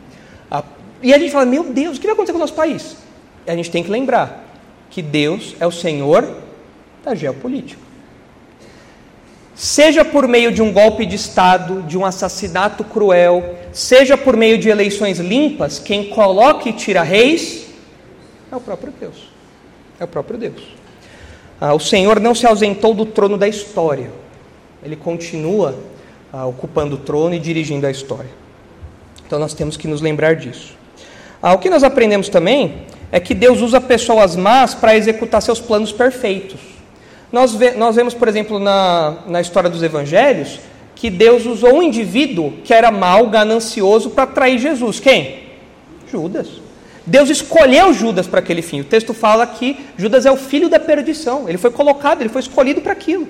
[0.50, 0.64] Ah,
[1.00, 2.96] e a gente fala, meu Deus, o que vai acontecer com o nosso país?
[3.46, 4.44] E a gente tem que lembrar
[4.90, 6.28] que Deus é o Senhor
[7.04, 7.91] da geopolítica.
[9.62, 14.58] Seja por meio de um golpe de Estado, de um assassinato cruel, seja por meio
[14.58, 17.66] de eleições limpas, quem coloca e tira reis
[18.50, 19.30] é o próprio Deus.
[20.00, 20.60] É o próprio Deus.
[21.60, 24.10] Ah, o Senhor não se ausentou do trono da história,
[24.82, 25.78] ele continua
[26.32, 28.30] ah, ocupando o trono e dirigindo a história.
[29.24, 30.74] Então nós temos que nos lembrar disso.
[31.40, 32.82] Ah, o que nós aprendemos também
[33.12, 36.71] é que Deus usa pessoas más para executar seus planos perfeitos.
[37.32, 40.60] Nós, ve nós vemos, por exemplo, na, na história dos evangelhos,
[40.94, 45.00] que Deus usou um indivíduo que era mau, ganancioso, para trair Jesus.
[45.00, 45.40] Quem?
[46.10, 46.48] Judas.
[47.06, 48.82] Deus escolheu Judas para aquele fim.
[48.82, 51.48] O texto fala que Judas é o filho da perdição.
[51.48, 53.26] Ele foi colocado, ele foi escolhido para aquilo,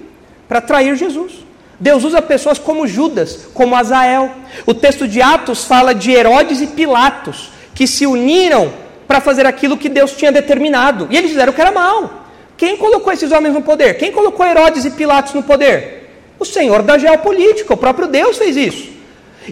[0.48, 1.32] para trair Jesus.
[1.78, 4.30] Deus usa pessoas como Judas, como Azael.
[4.66, 8.72] O texto de Atos fala de Herodes e Pilatos, que se uniram
[9.06, 11.08] para fazer aquilo que Deus tinha determinado.
[11.10, 12.21] E eles fizeram o que era mal.
[12.62, 13.94] Quem colocou esses homens no poder?
[13.94, 16.08] Quem colocou Herodes e Pilatos no poder?
[16.38, 18.88] O Senhor da geopolítica, o próprio Deus fez isso.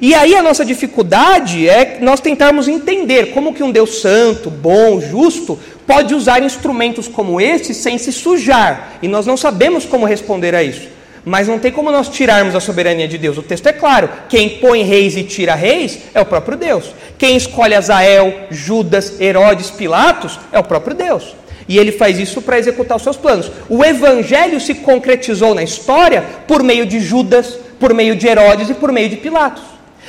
[0.00, 5.00] E aí a nossa dificuldade é nós tentarmos entender como que um Deus santo, bom,
[5.00, 5.58] justo,
[5.88, 8.92] pode usar instrumentos como esse sem se sujar.
[9.02, 10.86] E nós não sabemos como responder a isso.
[11.24, 13.36] Mas não tem como nós tirarmos a soberania de Deus.
[13.36, 16.94] O texto é claro: quem põe reis e tira reis é o próprio Deus.
[17.18, 21.40] Quem escolhe Azael, Judas, Herodes, Pilatos é o próprio Deus.
[21.70, 23.48] E ele faz isso para executar os seus planos.
[23.68, 28.74] O evangelho se concretizou na história por meio de Judas, por meio de Herodes e
[28.74, 29.62] por meio de Pilatos.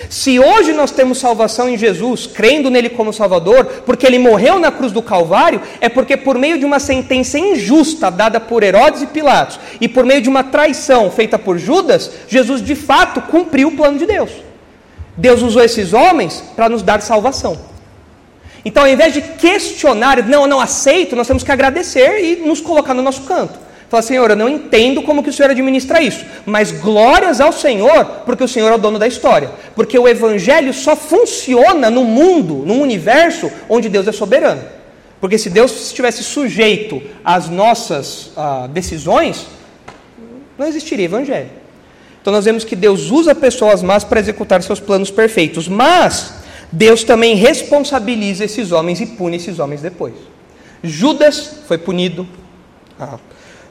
[0.09, 4.72] Se hoje nós temos salvação em Jesus, crendo nele como Salvador, porque ele morreu na
[4.72, 9.05] cruz do Calvário, é porque por meio de uma sentença injusta dada por Herodes e
[9.05, 13.78] Pilatos, e por meio de uma traição feita por Judas, Jesus de fato cumpriu o
[13.78, 14.32] plano de Deus.
[15.16, 17.70] Deus usou esses homens para nos dar salvação.
[18.64, 22.62] Então, ao invés de questionar, não, eu não aceito, nós temos que agradecer e nos
[22.62, 23.57] colocar no nosso canto.
[23.89, 28.05] Fala, Senhor, eu não entendo como que o Senhor administra isso, mas glórias ao Senhor,
[28.26, 29.51] porque o Senhor é o dono da história.
[29.76, 34.62] Porque o Evangelho só funciona no mundo, no universo, onde Deus é soberano.
[35.20, 39.45] Porque se Deus estivesse sujeito às nossas ah, decisões,
[40.57, 41.49] não existiria Evangelho.
[42.22, 46.36] Então nós vemos que Deus usa pessoas más para executar seus planos perfeitos, mas
[46.72, 50.14] Deus também responsabiliza esses homens e pune esses homens depois.
[50.84, 52.28] Judas foi punido.
[53.00, 53.20] Ah,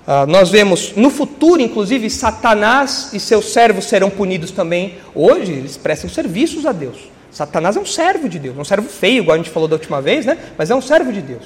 [0.07, 4.99] ah, nós vemos no futuro, inclusive, Satanás e seus servos serão punidos também.
[5.15, 6.97] Hoje, eles prestam serviços a Deus.
[7.31, 10.03] Satanás é um servo de Deus, um servo feio, igual a gente falou da última
[10.03, 10.37] vez, né?
[10.59, 11.45] mas é um servo de Deus.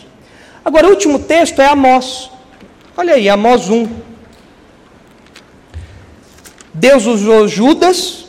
[0.64, 2.30] Agora, o último texto é Amós.
[2.96, 3.86] Olha aí, Amós 1.
[6.72, 8.24] Deus usou Judas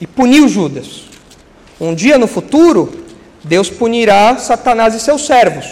[0.00, 1.09] e puniu Judas.
[1.80, 3.04] Um dia no futuro,
[3.42, 5.66] Deus punirá Satanás e seus servos.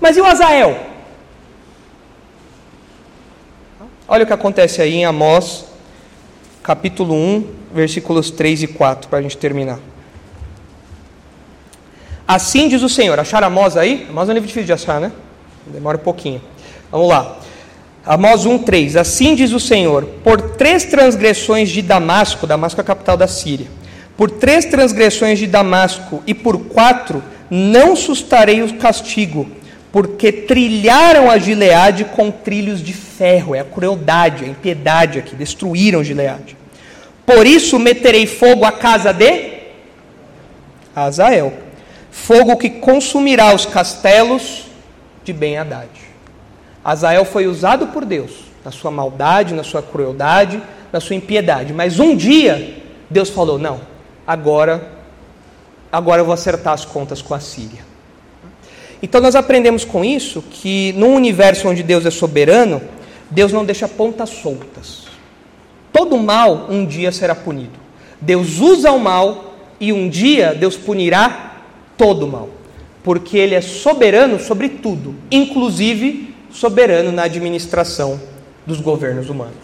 [0.00, 0.78] Mas e o Azael?
[4.06, 5.64] Olha o que acontece aí em Amós,
[6.62, 9.78] capítulo 1, versículos 3 e 4, para a gente terminar.
[12.26, 13.18] Assim diz o Senhor.
[13.18, 14.06] Acharam Amós aí?
[14.08, 15.10] Amós é um livro difícil de achar, né?
[15.66, 16.40] Demora um pouquinho.
[16.90, 17.38] Vamos lá.
[18.06, 18.96] Amós 1, 3.
[18.96, 23.66] Assim diz o Senhor: Por três transgressões de Damasco, Damasco é a capital da Síria,
[24.16, 29.48] por três transgressões de Damasco e por quatro, não sustarei o castigo
[29.94, 36.02] porque trilharam a Gileade com trilhos de ferro, é a crueldade, a impiedade aqui, destruíram
[36.02, 36.56] Gileade.
[37.24, 39.52] Por isso meterei fogo à casa de
[40.96, 41.52] Azael,
[42.10, 44.64] fogo que consumirá os castelos
[45.22, 45.88] de Ben-Hadad.
[46.84, 48.32] Azael foi usado por Deus,
[48.64, 50.60] na sua maldade, na sua crueldade,
[50.92, 53.80] na sua impiedade, mas um dia Deus falou: "Não,
[54.26, 54.92] agora
[55.90, 57.84] agora eu vou acertar as contas com a Síria".
[59.02, 62.80] Então nós aprendemos com isso que num universo onde Deus é soberano,
[63.30, 65.04] Deus não deixa pontas soltas.
[65.92, 67.78] Todo mal um dia será punido.
[68.20, 71.56] Deus usa o mal e um dia Deus punirá
[71.96, 72.48] todo o mal.
[73.02, 78.18] Porque Ele é soberano sobre tudo, inclusive soberano na administração
[78.66, 79.54] dos governos humanos.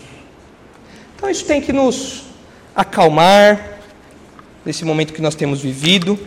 [1.17, 2.25] Então isso tem que nos
[2.75, 3.80] acalmar
[4.65, 6.19] nesse momento que nós temos vivido,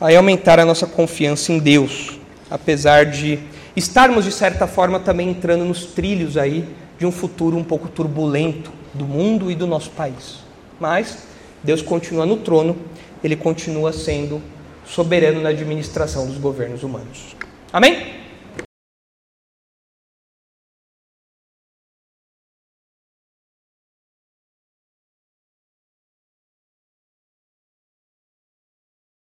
[0.00, 2.16] aí aumentar a nossa confiança em Deus
[2.50, 3.38] apesar de
[3.74, 6.64] estarmos, de certa forma, também entrando nos trilhos aí
[6.98, 10.38] de um futuro um pouco turbulento do mundo e do nosso país.
[10.80, 11.26] Mas
[11.62, 12.76] Deus continua no trono,
[13.22, 14.40] ele continua sendo
[14.86, 17.36] soberano na administração dos governos humanos.
[17.72, 18.25] Amém?